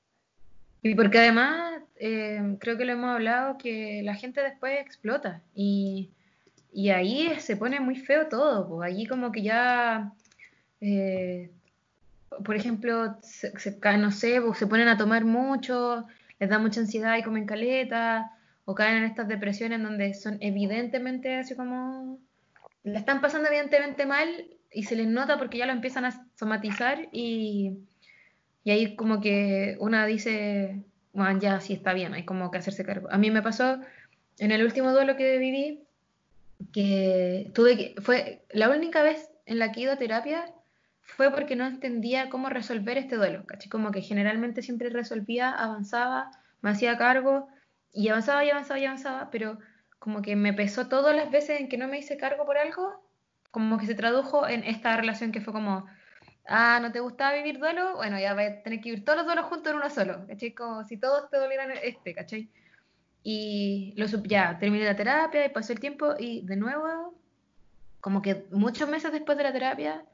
Y 0.83 0.95
porque 0.95 1.19
además, 1.19 1.83
eh, 1.97 2.57
creo 2.61 2.77
que 2.77 2.85
lo 2.85 2.93
hemos 2.93 3.11
hablado, 3.11 3.57
que 3.57 4.03
la 4.05 4.15
gente 4.15 4.43
después 4.43 4.79
explota 4.81 5.41
y 5.55 6.11
y 6.73 6.89
ahí 6.89 7.29
se 7.39 7.57
pone 7.57 7.81
muy 7.81 7.97
feo 7.97 8.29
todo, 8.29 8.67
pues 8.67 8.91
allí 8.91 9.07
como 9.07 9.31
que 9.31 9.43
ya, 9.43 10.13
eh, 10.81 11.51
por 12.45 12.57
ejemplo, 12.57 13.17
se, 13.23 13.53
no 13.99 14.11
sé, 14.11 14.41
pues, 14.41 14.59
se 14.59 14.67
ponen 14.67 14.89
a 14.89 14.97
tomar 14.97 15.25
mucho, 15.25 16.07
les 16.39 16.49
da 16.49 16.59
mucha 16.59 16.81
ansiedad 16.81 17.17
y 17.17 17.23
comen 17.23 17.47
caleta, 17.47 18.33
o 18.65 18.75
caen 18.75 18.99
en 18.99 19.05
estas 19.05 19.29
depresiones 19.29 19.83
donde 19.83 20.15
son 20.15 20.39
evidentemente 20.41 21.37
así 21.37 21.55
como, 21.55 22.19
la 22.85 22.99
están 22.99 23.21
pasando 23.21 23.49
evidentemente 23.49 24.07
mal 24.07 24.29
y 24.73 24.85
se 24.85 24.97
les 24.97 25.07
nota 25.07 25.39
porque 25.39 25.59
ya 25.59 25.67
lo 25.67 25.73
empiezan 25.73 26.05
a 26.05 26.27
somatizar 26.35 27.09
y, 27.13 27.79
y 28.65 28.71
ahí 28.71 28.97
como 28.97 29.21
que 29.21 29.77
una 29.81 30.07
dice, 30.07 30.83
bueno, 31.13 31.39
ya 31.41 31.61
sí 31.61 31.75
está 31.75 31.93
bien, 31.93 32.15
hay 32.15 32.25
como 32.25 32.51
que 32.51 32.59
hacerse 32.59 32.85
cargo. 32.85 33.09
A 33.11 33.19
mí 33.19 33.31
me 33.31 33.43
pasó 33.43 33.81
en 34.39 34.53
el 34.53 34.65
último 34.65 34.93
duelo 34.93 35.17
que 35.17 35.39
viví, 35.39 35.83
que 36.73 37.51
tuve 37.55 37.77
que, 37.77 37.95
fue 38.01 38.43
la 38.51 38.71
única 38.71 39.03
vez 39.03 39.29
en 39.47 39.59
la 39.59 39.73
que 39.73 39.81
he 39.81 39.83
ido 39.85 39.93
a 39.93 39.99
terapia 39.99 40.45
fue 41.03 41.31
porque 41.31 41.57
no 41.57 41.67
entendía 41.67 42.31
cómo 42.31 42.49
resolver 42.49 42.97
este 42.99 43.17
duelo, 43.17 43.45
¿cachai? 43.47 43.69
Como 43.69 43.91
que 43.91 44.03
generalmente 44.03 44.63
siempre 44.63 44.89
resolvía, 44.89 45.51
avanzaba, 45.51 46.31
me 46.63 46.71
hacía 46.71 46.97
cargo 46.97 47.49
y 47.93 48.09
avanzaba 48.09 48.45
y 48.45 48.51
avanzaba 48.51 48.81
y 48.81 48.87
avanzaba, 48.87 49.31
pero 49.31 49.59
como 49.99 50.23
que 50.23 50.37
me 50.37 50.53
pesó 50.53 50.89
todas 50.89 51.15
las 51.15 51.31
veces 51.31 51.61
en 51.61 51.69
que 51.69 51.79
no 51.79 51.89
me 51.89 51.99
hice 51.99 52.17
cargo 52.17 52.45
por 52.47 52.57
algo, 52.57 53.05
como 53.51 53.79
que 53.79 53.87
se 53.87 53.95
tradujo 53.95 54.49
en 54.49 54.65
esta 54.65 54.97
relación 54.97 55.31
que 55.31 55.41
fue 55.41 55.53
como, 55.53 55.87
ah, 56.47 56.79
¿no 56.81 56.91
te 56.93 57.01
gustaba 57.01 57.35
vivir 57.35 57.59
duelo? 57.59 57.97
Bueno, 57.97 58.19
ya 58.19 58.35
voy 58.35 58.45
a 58.45 58.63
tener 58.63 58.81
que 58.81 58.91
vivir 58.91 59.05
todos 59.05 59.19
los 59.19 59.27
duelos 59.27 59.47
juntos 59.47 59.71
en 59.71 59.79
uno 59.79 59.91
solo, 59.91 60.27
¿cachai? 60.27 60.55
Como 60.55 60.85
si 60.85 60.97
todos 60.97 61.29
te 61.31 61.37
dolieran 61.37 61.71
este, 61.83 62.15
¿cachai? 62.15 62.49
Y 63.23 63.95
lo 63.97 64.07
ya 64.07 64.59
terminé 64.59 64.85
la 64.85 64.97
terapia 64.97 65.47
y 65.47 65.51
pasó 65.51 65.73
el 65.73 65.81
tiempo 65.81 66.15
y 66.19 66.45
de 66.47 66.57
nuevo, 66.57 67.15
como 68.01 68.23
que 68.23 68.47
muchos 68.51 68.89
meses 68.89 69.13
después 69.13 69.39
de 69.39 69.45
la 69.45 69.53
terapia, 69.53 70.05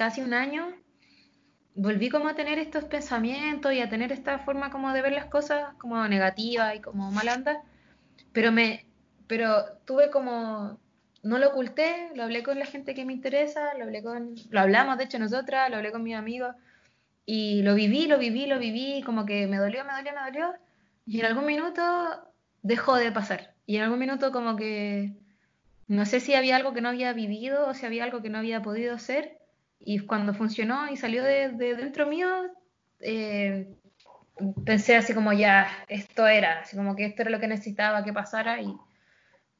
casi 0.00 0.22
un 0.22 0.32
año, 0.32 0.72
volví 1.74 2.08
como 2.08 2.26
a 2.28 2.34
tener 2.34 2.58
estos 2.58 2.84
pensamientos 2.84 3.70
y 3.74 3.82
a 3.82 3.90
tener 3.90 4.12
esta 4.12 4.38
forma 4.38 4.70
como 4.70 4.94
de 4.94 5.02
ver 5.02 5.12
las 5.12 5.26
cosas 5.26 5.74
como 5.76 6.08
negativa 6.08 6.74
y 6.74 6.80
como 6.80 7.12
malanda, 7.12 7.60
pero 8.32 8.50
me 8.50 8.86
pero 9.26 9.62
tuve 9.84 10.08
como 10.08 10.80
no 11.22 11.36
lo 11.36 11.50
oculté, 11.50 12.12
lo 12.14 12.22
hablé 12.22 12.42
con 12.42 12.58
la 12.58 12.64
gente 12.64 12.94
que 12.94 13.04
me 13.04 13.12
interesa, 13.12 13.74
lo 13.76 13.84
hablé 13.84 14.02
con 14.02 14.36
lo 14.48 14.60
hablamos 14.60 14.96
de 14.96 15.04
hecho 15.04 15.18
nosotras, 15.18 15.68
lo 15.68 15.76
hablé 15.76 15.92
con 15.92 16.02
mis 16.02 16.16
amigos 16.16 16.56
y 17.26 17.60
lo 17.60 17.74
viví, 17.74 18.06
lo 18.06 18.16
viví, 18.16 18.46
lo 18.46 18.58
viví, 18.58 19.02
como 19.04 19.26
que 19.26 19.46
me 19.46 19.58
dolió, 19.58 19.84
me 19.84 19.92
dolió, 19.92 20.12
me 20.14 20.22
dolió 20.30 20.54
y 21.04 21.20
en 21.20 21.26
algún 21.26 21.44
minuto 21.44 21.82
dejó 22.62 22.96
de 22.96 23.12
pasar. 23.12 23.52
Y 23.66 23.76
en 23.76 23.82
algún 23.82 23.98
minuto 23.98 24.32
como 24.32 24.56
que 24.56 25.12
no 25.88 26.06
sé 26.06 26.20
si 26.20 26.32
había 26.32 26.56
algo 26.56 26.72
que 26.72 26.80
no 26.80 26.88
había 26.88 27.12
vivido 27.12 27.68
o 27.68 27.74
si 27.74 27.84
había 27.84 28.04
algo 28.04 28.22
que 28.22 28.30
no 28.30 28.38
había 28.38 28.62
podido 28.62 28.94
hacer. 28.94 29.39
Y 29.80 30.00
cuando 30.00 30.34
funcionó 30.34 30.90
y 30.90 30.96
salió 30.96 31.24
de, 31.24 31.48
dentro 31.48 32.06
mío, 32.06 32.28
eh, 33.00 33.74
pensé 34.64 34.96
así 34.96 35.14
como 35.14 35.32
ya, 35.32 35.68
esto 35.88 36.26
era, 36.26 36.60
así 36.60 36.76
como 36.76 36.94
que 36.94 37.06
esto 37.06 37.22
era 37.22 37.30
lo 37.30 37.40
que 37.40 37.48
necesitaba 37.48 38.04
que 38.04 38.12
pasara. 38.12 38.60
Y, 38.60 38.76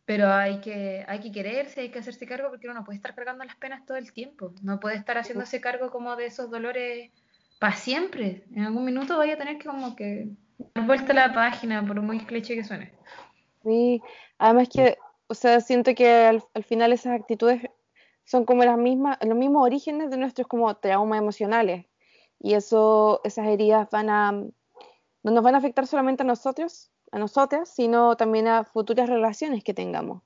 pero 0.04 0.32
hay 0.32 0.60
que, 0.60 1.04
hay 1.08 1.20
que 1.20 1.32
quererse, 1.32 1.80
hay 1.80 1.90
que 1.90 2.00
hacerse 2.00 2.26
cargo 2.26 2.50
porque 2.50 2.66
uno 2.66 2.80
no 2.80 2.84
puede 2.84 2.96
estar 2.96 3.14
cargando 3.14 3.44
las 3.44 3.56
penas 3.56 3.86
todo 3.86 3.96
el 3.96 4.12
tiempo. 4.12 4.54
No 4.62 4.78
puede 4.78 4.96
estar 4.96 5.16
haciéndose 5.16 5.60
cargo 5.60 5.90
como 5.90 6.16
de 6.16 6.26
esos 6.26 6.50
dolores 6.50 7.10
para 7.58 7.76
siempre. 7.76 8.44
En 8.54 8.64
algún 8.64 8.84
minuto 8.84 9.16
vaya 9.16 9.34
a 9.34 9.38
tener 9.38 9.58
que 9.58 9.66
como 9.66 9.94
que 9.94 10.28
vuelta 10.86 11.12
la 11.12 11.32
página, 11.32 11.84
por 11.86 12.00
muy 12.00 12.18
cliché 12.20 12.54
que 12.54 12.64
suene. 12.64 12.92
Sí, 13.62 14.02
además 14.38 14.68
que, 14.68 14.98
o 15.26 15.34
sea, 15.34 15.60
siento 15.60 15.94
que 15.94 16.10
al, 16.10 16.42
final 16.64 16.92
esas 16.92 17.20
actitudes 17.20 17.62
son 18.30 18.44
como 18.44 18.64
las 18.64 18.78
mismas, 18.78 19.18
los 19.22 19.36
mismos 19.36 19.64
orígenes 19.64 20.08
de 20.08 20.16
nuestros 20.16 20.46
como 20.46 20.72
traumas 20.76 21.18
emocionales. 21.18 21.86
Y 22.38 22.54
eso, 22.54 23.20
esas 23.24 23.48
heridas 23.48 23.88
van 23.90 24.08
a, 24.08 24.30
no 24.30 25.32
nos 25.32 25.42
van 25.42 25.56
a 25.56 25.58
afectar 25.58 25.88
solamente 25.88 26.22
a 26.22 26.26
nosotros, 26.26 26.92
a 27.10 27.18
nosotras, 27.18 27.68
sino 27.68 28.16
también 28.16 28.46
a 28.46 28.62
futuras 28.62 29.08
relaciones 29.08 29.64
que 29.64 29.74
tengamos. 29.74 30.22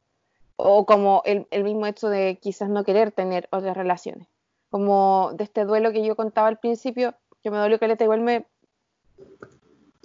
O 0.56 0.84
como 0.84 1.22
el, 1.24 1.46
el 1.50 1.64
mismo 1.64 1.86
hecho 1.86 2.10
de 2.10 2.38
quizás 2.42 2.68
no 2.68 2.84
querer 2.84 3.10
tener 3.10 3.48
otras 3.50 3.74
relaciones. 3.74 4.28
Como 4.68 5.30
de 5.32 5.44
este 5.44 5.64
duelo 5.64 5.90
que 5.90 6.04
yo 6.04 6.14
contaba 6.14 6.48
al 6.48 6.58
principio, 6.58 7.14
que 7.42 7.50
me 7.50 7.56
dolió 7.56 7.78
que 7.78 7.96
igual 7.98 8.20
me, 8.20 8.46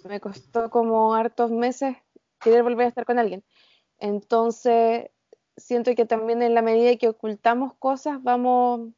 me 0.08 0.22
costó 0.22 0.70
como 0.70 1.16
hartos 1.16 1.52
meses 1.52 1.98
querer 2.40 2.64
volver 2.64 2.86
a 2.86 2.90
estar 2.90 3.04
con 3.04 3.20
alguien. 3.20 3.44
Entonces, 3.98 5.10
siento 5.60 5.94
que 5.96 6.06
también 6.06 6.42
en 6.42 6.54
la 6.54 6.62
medida 6.62 6.96
que 6.98 7.10
ocultamos 7.10 7.74
cosas, 7.76 8.22
vamos 8.24 8.90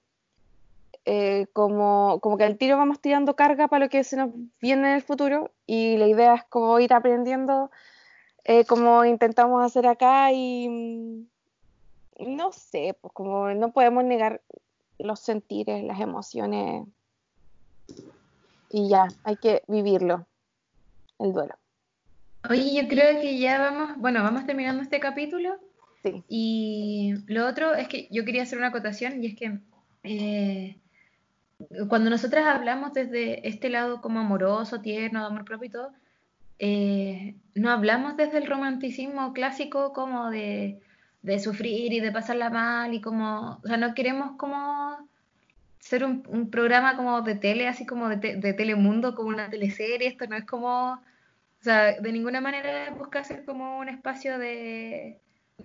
eh, 1.06 1.48
como, 1.54 2.20
como 2.22 2.38
que 2.38 2.44
al 2.44 2.58
tiro 2.58 2.78
vamos 2.78 3.00
tirando 3.00 3.36
carga 3.36 3.68
para 3.68 3.86
lo 3.86 3.90
que 3.90 4.04
se 4.04 4.18
nos 4.18 4.30
viene 4.62 4.90
en 4.90 4.96
el 4.96 5.02
futuro 5.02 5.52
y 5.66 5.98
la 5.98 6.08
idea 6.08 6.36
es 6.36 6.44
como 6.46 6.80
ir 6.80 6.94
aprendiendo 6.94 7.72
eh, 8.44 8.66
como 8.66 9.06
intentamos 9.06 9.64
hacer 9.64 9.88
acá 9.88 10.32
y 10.32 10.70
mm, 10.70 12.36
no 12.36 12.52
sé, 12.52 12.98
pues 13.02 13.14
como 13.14 13.50
no 13.54 13.72
podemos 13.72 14.04
negar 14.04 14.42
los 15.00 15.20
sentires, 15.20 15.84
las 15.84 16.00
emociones 16.00 16.88
y 18.70 18.90
ya, 18.90 19.08
hay 19.24 19.36
que 19.36 19.64
vivirlo 19.68 20.26
el 21.20 21.34
duelo. 21.34 21.56
Oye, 22.50 22.74
yo 22.74 22.88
creo 22.88 23.22
que 23.22 23.38
ya 23.38 23.60
vamos, 23.60 23.98
bueno, 23.98 24.24
vamos 24.24 24.46
terminando 24.46 24.82
este 24.82 25.00
capítulo. 25.00 25.60
Y 26.28 27.16
lo 27.28 27.48
otro 27.48 27.76
es 27.76 27.88
que 27.88 28.08
yo 28.12 28.26
quería 28.26 28.44
hacer 28.44 28.58
una 28.58 28.68
acotación 28.68 29.24
y 29.24 29.28
es 29.28 29.36
que 29.36 29.60
eh, 30.04 30.78
cuando 31.90 32.10
nosotras 32.10 32.46
hablamos 32.48 32.94
desde 32.94 33.48
este 33.48 33.70
lado 33.70 34.02
como 34.02 34.20
amoroso, 34.20 34.82
tierno, 34.82 35.22
de 35.22 35.26
amor 35.28 35.46
propio 35.46 35.68
y 35.68 35.72
todo, 35.72 35.94
eh, 36.60 37.36
no 37.56 37.72
hablamos 37.72 38.18
desde 38.18 38.38
el 38.38 38.48
romanticismo 38.48 39.34
clásico 39.34 39.94
como 39.94 40.30
de, 40.30 40.80
de 41.22 41.40
sufrir 41.40 41.94
y 41.94 42.00
de 42.00 42.12
pasarla 42.12 42.50
mal 42.50 42.94
y 42.94 43.02
como, 43.02 43.60
o 43.64 43.68
sea, 43.68 43.78
no 43.78 43.94
queremos 43.94 44.38
como 44.38 45.10
ser 45.80 46.04
un, 46.06 46.24
un 46.28 46.50
programa 46.50 46.96
como 46.96 47.22
de 47.22 47.36
tele, 47.36 47.68
así 47.68 47.86
como 47.86 48.10
de, 48.10 48.36
de 48.36 48.54
Telemundo, 48.54 49.16
como 49.16 49.30
una 49.30 49.50
teleserie, 49.50 50.08
esto 50.08 50.28
no 50.28 50.36
es 50.36 50.46
como, 50.46 50.94
o 50.94 51.64
sea, 51.64 52.00
de 52.00 52.12
ninguna 52.12 52.42
manera 52.42 52.92
busca 52.92 53.24
ser 53.24 53.46
como 53.46 53.80
un 53.80 53.90
espacio 53.90 54.38
de, 54.38 55.20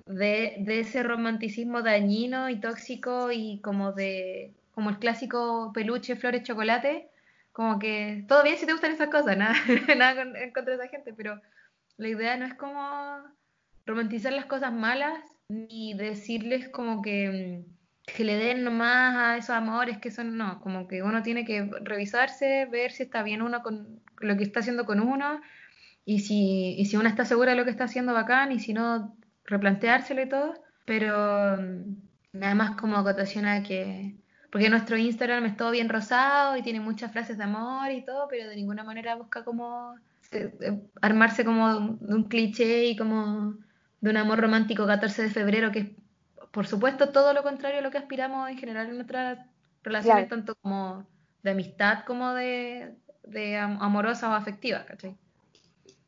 de, 0.07 0.65
ese 0.67 1.03
romanticismo 1.03 1.83
dañino 1.83 2.51
y 2.51 2.61
tóxico 2.61 3.31
y 3.33 3.61
como 3.61 3.93
de, 3.93 4.53
como 4.73 4.91
el 4.91 4.99
clásico 4.99 5.73
peluche, 5.73 6.17
flores, 6.17 6.43
chocolate, 6.43 7.09
como 7.53 7.79
que 7.79 8.25
todo 8.29 8.43
bien 8.43 8.59
si 8.59 8.67
te 8.67 8.73
gustan 8.73 8.93
esas 8.93 9.09
cosas, 9.09 9.37
nada, 9.37 9.55
nada 9.97 10.25
contra 10.53 10.75
esa 10.75 10.89
gente, 10.89 11.15
pero 11.15 11.41
la 11.97 12.09
idea 12.09 12.37
no 12.37 12.45
es 12.47 12.55
como 12.55 13.23
romantizar 13.87 14.33
las 14.33 14.47
cosas 14.47 14.73
malas 14.73 15.19
ni 15.49 15.95
decirles 15.95 16.69
como 16.69 17.03
que, 17.03 17.65
mm, 17.65 18.13
que 18.15 18.25
le 18.25 18.37
den 18.37 18.65
nomás 18.65 19.17
a 19.17 19.37
esos 19.37 19.51
amores 19.51 19.99
que 19.99 20.11
son, 20.11 20.37
no, 20.37 20.61
como 20.61 20.87
que 20.89 21.03
uno 21.03 21.23
tiene 21.23 21.45
que 21.45 21.69
revisarse, 21.83 22.67
ver 22.67 22.93
si 22.93 23.05
está 23.05 23.23
bien 23.23 23.43
uno 23.43 23.63
con 23.63 24.01
lo 24.21 24.37
que 24.37 24.45
está 24.45 24.61
haciendo 24.61 24.85
con 24.85 25.01
uno 25.01 25.41
y 26.05 26.21
si, 26.21 26.75
y 26.79 26.87
si 26.87 26.97
uno 26.97 27.09
está 27.09 27.25
segura 27.25 27.53
de 27.53 27.57
lo 27.57 27.65
que 27.65 27.71
está 27.71 27.85
haciendo 27.85 28.15
bacán 28.15 28.53
y 28.53 28.61
si 28.61 28.73
no, 28.73 29.17
replanteárselo 29.47 30.23
y 30.23 30.29
todo, 30.29 30.55
pero 30.85 31.57
mm, 31.59 31.97
nada 32.33 32.55
más 32.55 32.77
como 32.77 32.97
acotación 32.97 33.47
a 33.47 33.63
que, 33.63 34.17
porque 34.51 34.71
nuestro 34.71 34.97
Instagram 34.97 35.45
es 35.47 35.57
todo 35.57 35.71
bien 35.71 35.89
rosado 35.89 36.57
y 36.57 36.63
tiene 36.63 36.81
muchas 36.81 37.13
frases 37.13 37.39
de 37.39 37.45
amor 37.45 37.91
y 37.93 38.05
todo, 38.05 38.29
pero 38.29 38.49
de 38.49 38.57
ninguna 38.57 38.85
manera 38.85 39.15
busca 39.17 39.45
como 39.45 39.97
se- 40.21 40.55
eh, 40.61 40.83
armarse 41.03 41.45
como 41.45 41.69
de 41.99 42.15
un, 42.15 42.25
cliché 42.25 42.87
y 42.87 42.97
como 42.97 43.55
de 44.01 44.11
un 44.11 44.17
amor 44.17 44.41
romántico 44.41 44.87
14 44.87 45.23
de 45.23 45.31
febrero, 45.31 45.73
que 45.73 45.79
es 45.81 45.91
por 46.51 46.67
supuesto 46.67 47.11
todo 47.11 47.33
lo 47.35 47.43
contrario 47.43 47.79
a 47.81 47.83
lo 47.83 47.91
que 47.91 47.99
aspiramos 47.99 48.49
en 48.51 48.59
general 48.59 48.89
en 48.89 48.97
nuestras 48.97 49.39
relaciones, 49.83 50.27
Claro, 50.27 50.29
tanto 50.29 50.55
como 50.57 51.07
de 51.43 51.51
amistad 51.51 52.05
como 52.07 52.33
de, 52.35 52.95
de 53.25 53.57
am- 53.59 53.79
amorosas 53.83 54.31
o 54.31 54.35
afectivas, 54.35 54.85
¿cachai? 54.87 55.17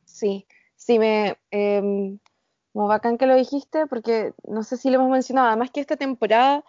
sí. 0.05 0.47
Sí, 0.77 0.99
me, 0.99 1.37
em, 1.51 2.19
como 2.79 2.87
bacán 2.87 3.19
que 3.19 3.27
lo 3.27 3.35
dijiste, 3.35 3.89
porque 3.89 4.35
no 4.47 4.63
sé 4.63 4.77
si 4.77 4.89
lo 4.89 5.01
hemos 5.01 5.11
mencionado, 5.11 5.49
además 5.49 5.73
que 5.73 5.81
esta 5.81 5.97
temporada 5.97 6.65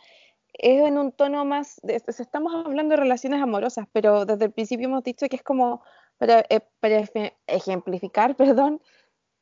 es 0.54 0.82
en 0.88 0.98
un 0.98 1.12
tono 1.12 1.46
más, 1.46 1.80
estamos 1.84 2.66
hablando 2.66 2.94
de 2.96 3.02
relaciones 3.02 3.40
amorosas, 3.44 3.86
pero 3.94 4.26
desde 4.26 4.46
el 4.46 4.52
principio 4.52 4.88
hemos 4.88 5.04
dicho 5.04 5.28
que 5.30 5.36
es 5.36 5.44
como 5.44 5.84
para, 6.18 6.44
eh, 6.50 6.62
ejemplificar, 7.46 8.36
perdón, 8.36 8.82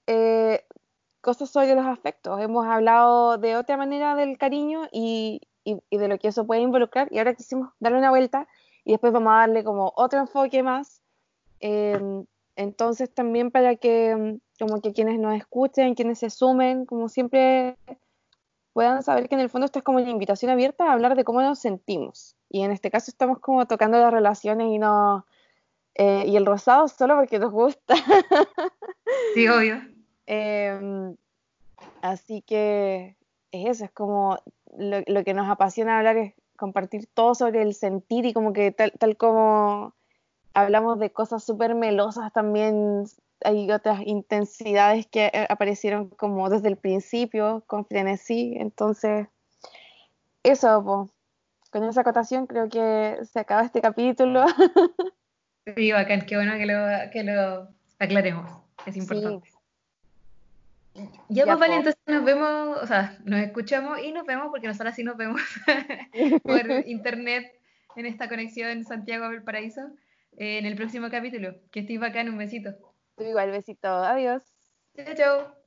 eh, 0.07 0.65
cosas 1.21 1.49
sobre 1.49 1.73
los 1.73 1.85
afectos. 1.85 2.41
Hemos 2.41 2.67
hablado 2.67 3.37
de 3.37 3.55
otra 3.55 3.77
manera 3.77 4.15
del 4.15 4.37
cariño 4.37 4.89
y, 4.91 5.39
de 5.63 6.07
lo 6.09 6.19
que 6.19 6.27
eso 6.27 6.45
puede 6.45 6.59
involucrar, 6.59 7.07
y 7.11 7.19
ahora 7.19 7.33
quisimos 7.33 7.69
darle 7.79 7.99
una 7.99 8.09
vuelta 8.09 8.45
y 8.83 8.91
después 8.91 9.13
vamos 9.13 9.31
a 9.31 9.37
darle 9.37 9.63
como 9.63 9.93
otro 9.95 10.19
enfoque 10.19 10.63
más. 10.63 11.01
eh, 11.61 12.25
entonces 12.57 13.13
también 13.13 13.51
para 13.51 13.77
que 13.77 14.39
como 14.57 14.81
que 14.81 14.93
quienes 14.93 15.19
nos 15.19 15.35
escuchen, 15.35 15.95
quienes 15.95 16.19
se 16.19 16.29
sumen, 16.29 16.85
como 16.85 17.09
siempre 17.09 17.77
puedan 18.73 19.01
saber 19.03 19.27
que 19.27 19.35
en 19.35 19.41
el 19.41 19.49
fondo 19.49 19.65
esto 19.65 19.79
es 19.79 19.83
como 19.83 19.97
una 19.99 20.09
invitación 20.09 20.51
abierta 20.51 20.85
a 20.85 20.93
hablar 20.93 21.15
de 21.15 21.23
cómo 21.23 21.41
nos 21.41 21.59
sentimos. 21.59 22.35
Y 22.49 22.61
en 22.61 22.71
este 22.71 22.91
caso 22.91 23.09
estamos 23.09 23.39
como 23.39 23.65
tocando 23.65 23.97
las 23.97 24.13
relaciones 24.13 24.67
y 24.67 24.77
no 24.77 25.25
eh, 25.95 26.25
y 26.27 26.35
el 26.35 26.45
rosado 26.45 26.87
solo 26.87 27.15
porque 27.15 27.39
nos 27.39 27.51
gusta. 27.51 27.95
Sí, 29.33 29.47
obvio. 29.47 29.81
Em, 30.29 31.15
así 32.01 32.41
que 32.41 33.15
es 33.53 33.69
eso, 33.69 33.85
es 33.85 33.91
como 33.91 34.37
lo, 34.77 34.97
lo 35.07 35.23
que 35.23 35.33
nos 35.33 35.49
apasiona 35.49 35.97
hablar 35.97 36.17
es 36.17 36.33
compartir 36.57 37.07
todo 37.13 37.33
sobre 37.33 37.61
el 37.61 37.73
sentir 37.73 38.25
y 38.25 38.33
como 38.33 38.51
que 38.51 38.73
tal, 38.73 38.91
tal 38.99 39.15
como 39.15 39.93
hablamos 40.53 40.99
de 40.99 41.11
cosas 41.11 41.45
súper 41.45 41.75
melosas 41.75 42.33
también. 42.33 43.05
Hay 43.43 43.69
otras 43.71 44.01
intensidades 44.05 45.05
que 45.07 45.27
eh, 45.27 45.47
aparecieron 45.49 46.09
como 46.09 46.49
desde 46.49 46.69
el 46.69 46.77
principio 46.77 47.63
con 47.67 47.85
frenesí, 47.85 48.55
entonces 48.57 49.27
eso, 50.43 50.83
po. 50.83 51.11
Con 51.71 51.83
esa 51.83 52.01
acotación 52.01 52.47
creo 52.47 52.69
que 52.69 53.17
se 53.25 53.39
acaba 53.39 53.63
este 53.63 53.81
capítulo. 53.81 54.45
Sí, 55.75 55.91
bacán, 55.91 56.25
qué 56.25 56.37
bueno 56.37 56.53
que 56.57 56.65
lo, 56.65 57.11
que 57.11 57.23
lo 57.23 57.67
aclaremos, 57.99 58.49
es 58.85 58.93
Sí, 58.93 59.01
importante. 59.01 59.49
Ya 60.93 61.09
ya, 61.27 61.45
pues 61.45 61.59
vale, 61.59 61.75
entonces 61.75 62.01
nos 62.07 62.23
vemos, 62.23 62.77
o 62.81 62.87
sea, 62.87 63.17
nos 63.25 63.41
escuchamos 63.41 63.99
y 64.01 64.13
nos 64.13 64.25
vemos, 64.25 64.47
porque 64.49 64.67
nosotros 64.67 64.95
sí 64.95 65.03
nos 65.03 65.17
vemos 65.17 65.41
por 66.43 66.87
internet 66.87 67.51
en 67.97 68.05
esta 68.05 68.29
conexión 68.29 68.85
Santiago-Valparaíso, 68.85 69.81
eh, 70.37 70.57
en 70.59 70.65
el 70.65 70.75
próximo 70.75 71.09
capítulo. 71.09 71.55
Que 71.69 71.81
estés 71.81 71.99
bacán, 71.99 72.29
un 72.29 72.37
besito. 72.37 72.69
Igual, 73.19 73.51
besito. 73.51 73.87
Adiós. 73.87 74.43
Chao, 74.95 75.15
chao. 75.15 75.66